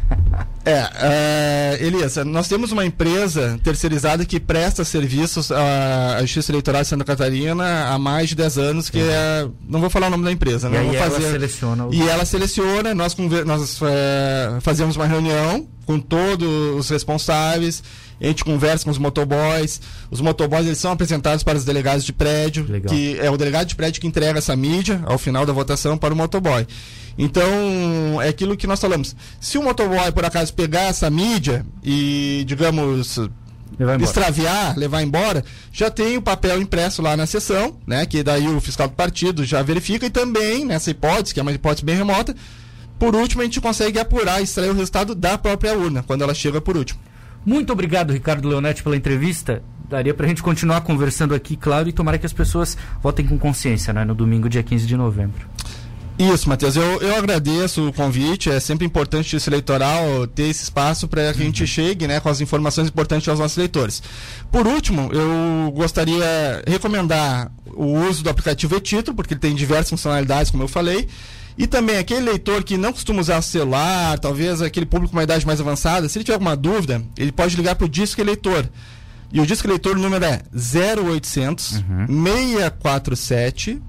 é, 0.71 1.79
é, 1.81 1.87
Elias, 1.87 2.17
nós 2.27 2.49
temos 2.49 2.73
uma 2.73 2.85
empresa 2.85 3.59
terceirizada 3.63 4.25
que 4.25 4.39
presta 4.39 4.85
serviços 4.85 5.51
à 5.53 6.19
Justiça 6.23 6.53
Eleitoral 6.53 6.83
de 6.83 6.89
Santa 6.89 7.05
Catarina 7.05 7.87
há 7.87 7.99
mais 7.99 8.29
de 8.29 8.35
10 8.35 8.59
anos, 8.59 8.91
que 8.91 8.99
é. 8.99 9.03
é 9.03 9.49
não 9.69 9.81
vou 9.81 9.91
falar 9.91 10.09
o 10.09 10.11
nome 10.11 10.25
da 10.25 10.33
empresa, 10.33 10.69
e 10.69 10.85
vou 10.85 10.95
fazer. 10.95 11.23
Ela 11.23 11.33
seleciona 11.33 11.87
o... 11.87 11.95
E 11.95 12.09
ela 12.09 12.25
seleciona, 12.25 12.95
nós, 12.95 13.17
nós 13.47 13.81
é, 13.83 14.59
fazemos 14.61 14.97
uma 14.97 15.07
reunião 15.07 15.21
reunião 15.21 15.69
com 15.87 15.99
todos 15.99 16.49
os 16.77 16.89
responsáveis, 16.89 17.83
a 18.21 18.27
gente 18.27 18.45
conversa 18.45 18.85
com 18.85 18.91
os 18.91 18.99
motoboys. 18.99 19.81
Os 20.11 20.21
motoboys 20.21 20.67
eles 20.67 20.79
são 20.79 20.93
apresentados 20.93 21.43
para 21.43 21.59
os 21.59 21.65
delegados 21.65 22.05
de 22.05 22.13
prédio, 22.13 22.67
Legal. 22.69 22.95
que 22.95 23.19
é 23.19 23.31
o 23.31 23.37
delegado 23.37 23.69
de 23.69 23.75
prédio 23.75 24.01
que 24.01 24.07
entrega 24.07 24.39
essa 24.39 24.55
mídia 24.55 25.01
ao 25.05 25.19
final 25.19 25.45
da 25.45 25.53
votação 25.53 25.97
para 25.97 26.15
o 26.15 26.17
motoboy. 26.17 26.67
Então, 27.19 28.21
é 28.23 28.29
aquilo 28.29 28.57
que 28.57 28.67
nós 28.67 28.81
falamos. 28.81 29.15
Se 29.41 29.59
o 29.59 29.63
motoboy, 29.63 30.11
por 30.13 30.25
acaso, 30.25 30.55
pegar 30.55 30.85
essa 30.85 31.11
mídia 31.11 31.65
e, 31.83 32.45
digamos, 32.47 33.19
levar 33.79 34.01
extraviar, 34.01 34.77
levar 34.77 35.03
embora, 35.03 35.45
já 35.73 35.91
tem 35.91 36.17
o 36.17 36.23
papel 36.23 36.61
impresso 36.61 37.03
lá 37.03 37.17
na 37.17 37.27
sessão, 37.27 37.77
né? 37.87 38.07
Que 38.07 38.23
daí 38.23 38.49
o 38.49 38.61
fiscal 38.61 38.89
do 38.89 38.95
partido 38.95 39.45
já 39.45 39.63
verifica 39.63 40.07
e 40.07 40.11
também, 40.11 40.65
nessa 40.65 40.91
hipótese, 40.91 41.35
que 41.35 41.41
é 41.41 41.43
uma 41.43 41.53
hipótese 41.53 41.85
bem 41.85 41.97
remota, 41.97 42.35
por 42.99 43.17
último, 43.17 43.41
a 43.41 43.45
gente 43.45 43.61
consegue 43.63 43.99
apurar, 43.99 44.43
extrair 44.43 44.69
o 44.69 44.75
resultado 44.75 45.15
da 45.15 45.39
própria 45.39 45.75
urna, 45.75 46.03
quando 46.03 46.23
ela 46.23 46.35
chega 46.35 46.61
por 46.61 46.77
último. 46.77 47.01
Muito 47.47 47.73
obrigado, 47.73 48.13
Ricardo 48.13 48.47
Leonetti, 48.47 48.83
pela 48.83 48.95
entrevista. 48.95 49.63
Daria 49.89 50.13
para 50.13 50.27
a 50.27 50.29
gente 50.29 50.43
continuar 50.43 50.83
conversando 50.83 51.35
aqui, 51.35 51.57
claro, 51.57 51.89
e 51.89 51.93
tomara 51.93 52.19
que 52.19 52.27
as 52.27 52.33
pessoas 52.33 52.77
votem 53.03 53.27
com 53.27 53.39
consciência 53.39 53.95
né, 53.95 54.05
no 54.05 54.15
domingo, 54.15 54.51
dia 54.51 54.63
15 54.63 54.87
de 54.87 54.97
novembro. 54.99 55.49
Isso, 56.21 56.51
Matheus. 56.51 56.77
Eu, 56.77 57.01
eu 57.01 57.17
agradeço 57.17 57.89
o 57.89 57.93
convite. 57.95 58.51
É 58.51 58.61
sempre 58.61 58.87
importante 58.87 59.35
esse 59.35 59.49
eleitoral 59.49 60.27
ter 60.27 60.49
esse 60.49 60.65
espaço 60.65 61.09
para 61.09 61.33
que 61.33 61.41
a 61.41 61.45
gente 61.45 61.67
chegue 61.67 62.07
né, 62.07 62.21
com 62.21 62.29
as 62.29 62.43
informações 62.43 62.89
importantes 62.89 63.27
aos 63.27 63.39
nossos 63.39 63.57
leitores. 63.57 64.03
Por 64.53 64.67
último, 64.67 65.11
eu 65.15 65.73
gostaria 65.73 66.63
de 66.63 66.71
recomendar 66.71 67.51
o 67.75 67.87
uso 68.07 68.23
do 68.23 68.29
aplicativo 68.29 68.77
e-título, 68.77 69.17
porque 69.17 69.33
ele 69.33 69.41
tem 69.41 69.55
diversas 69.55 69.89
funcionalidades, 69.89 70.51
como 70.51 70.63
eu 70.63 70.69
falei. 70.69 71.09
E 71.57 71.67
também 71.67 71.97
aquele 71.97 72.21
leitor 72.21 72.63
que 72.65 72.77
não 72.77 72.93
costuma 72.93 73.21
usar 73.21 73.41
celular, 73.41 74.19
talvez 74.19 74.61
aquele 74.61 74.85
público 74.85 75.13
com 75.13 75.17
uma 75.17 75.25
idade 75.25 75.47
mais 75.47 75.59
avançada, 75.59 76.07
se 76.07 76.19
ele 76.19 76.25
tiver 76.25 76.35
alguma 76.35 76.55
dúvida, 76.55 77.03
ele 77.17 77.33
pode 77.33 77.57
ligar 77.57 77.77
para 77.77 77.87
o 77.87 77.89
Disque 77.89 78.21
Eleitor. 78.21 78.69
E 79.33 79.41
o 79.41 79.47
Disque 79.47 79.67
Eleitor, 79.67 79.97
o 79.97 80.01
número 80.01 80.25
é 80.27 80.43
0800 80.53 81.73
uhum. 81.73 82.07
647 82.25 83.81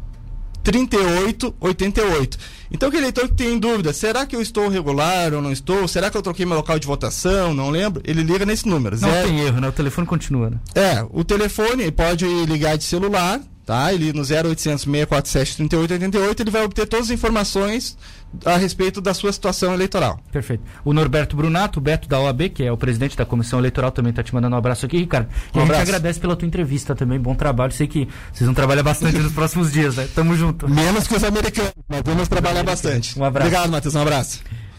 3888. 0.63 2.37
Então, 2.71 2.89
aquele 2.89 3.03
leitor 3.03 3.27
que 3.27 3.35
tem 3.35 3.59
dúvida, 3.59 3.91
será 3.91 4.25
que 4.25 4.35
eu 4.35 4.41
estou 4.41 4.69
regular 4.69 5.33
ou 5.33 5.41
não 5.41 5.51
estou? 5.51 5.87
Será 5.87 6.09
que 6.09 6.17
eu 6.17 6.21
troquei 6.21 6.45
meu 6.45 6.55
local 6.55 6.79
de 6.79 6.87
votação? 6.87 7.53
Não 7.53 7.69
lembro. 7.69 8.01
Ele 8.05 8.23
liga 8.23 8.45
nesse 8.45 8.67
número. 8.67 8.99
Não 8.99 9.09
zero... 9.09 9.27
tem 9.27 9.39
erro, 9.41 9.59
né? 9.59 9.67
O 9.67 9.73
telefone 9.73 10.07
continua, 10.07 10.49
né? 10.49 10.57
É, 10.73 11.05
o 11.09 11.23
telefone 11.23 11.91
pode 11.91 12.25
ligar 12.45 12.77
de 12.77 12.83
celular, 12.83 13.41
tá? 13.65 13.93
Ele 13.93 14.13
no 14.13 14.21
0800 14.21 14.83
647 14.83 15.57
3888 15.57 16.43
ele 16.43 16.51
vai 16.51 16.63
obter 16.63 16.87
todas 16.87 17.07
as 17.07 17.11
informações 17.11 17.97
a 18.45 18.55
respeito 18.57 19.01
da 19.01 19.13
sua 19.13 19.31
situação 19.31 19.73
eleitoral. 19.73 20.19
Perfeito. 20.31 20.63
O 20.85 20.93
Norberto 20.93 21.35
Brunato, 21.35 21.79
o 21.79 21.81
Beto 21.81 22.07
da 22.07 22.19
OAB, 22.19 22.49
que 22.49 22.63
é 22.63 22.71
o 22.71 22.77
presidente 22.77 23.17
da 23.17 23.25
Comissão 23.25 23.59
Eleitoral, 23.59 23.91
também 23.91 24.11
está 24.11 24.23
te 24.23 24.33
mandando 24.33 24.55
um 24.55 24.59
abraço 24.59 24.85
aqui, 24.85 24.97
Ricardo. 24.97 25.27
E 25.53 25.57
um 25.57 25.63
a 25.63 25.65
gente 25.65 25.75
agradece 25.75 26.19
pela 26.19 26.35
tua 26.35 26.47
entrevista 26.47 26.95
também, 26.95 27.19
bom 27.19 27.35
trabalho. 27.35 27.73
Sei 27.73 27.87
que 27.87 28.07
vocês 28.31 28.45
vão 28.45 28.53
trabalhar 28.53 28.83
bastante 28.83 29.17
nos 29.17 29.33
próximos 29.33 29.71
dias, 29.71 29.97
né? 29.97 30.07
Tamo 30.15 30.35
junto. 30.35 30.69
Menos 30.69 31.07
que 31.07 31.15
os 31.15 31.23
americanos, 31.23 31.73
mas 31.87 32.01
vamos 32.05 32.27
trabalhar 32.27 32.63
bastante. 32.63 33.19
Um 33.19 33.23
abraço. 33.23 33.47
Obrigado, 33.47 33.71
Matheus, 33.71 33.95
um 33.95 34.01
abraço. 34.01 34.41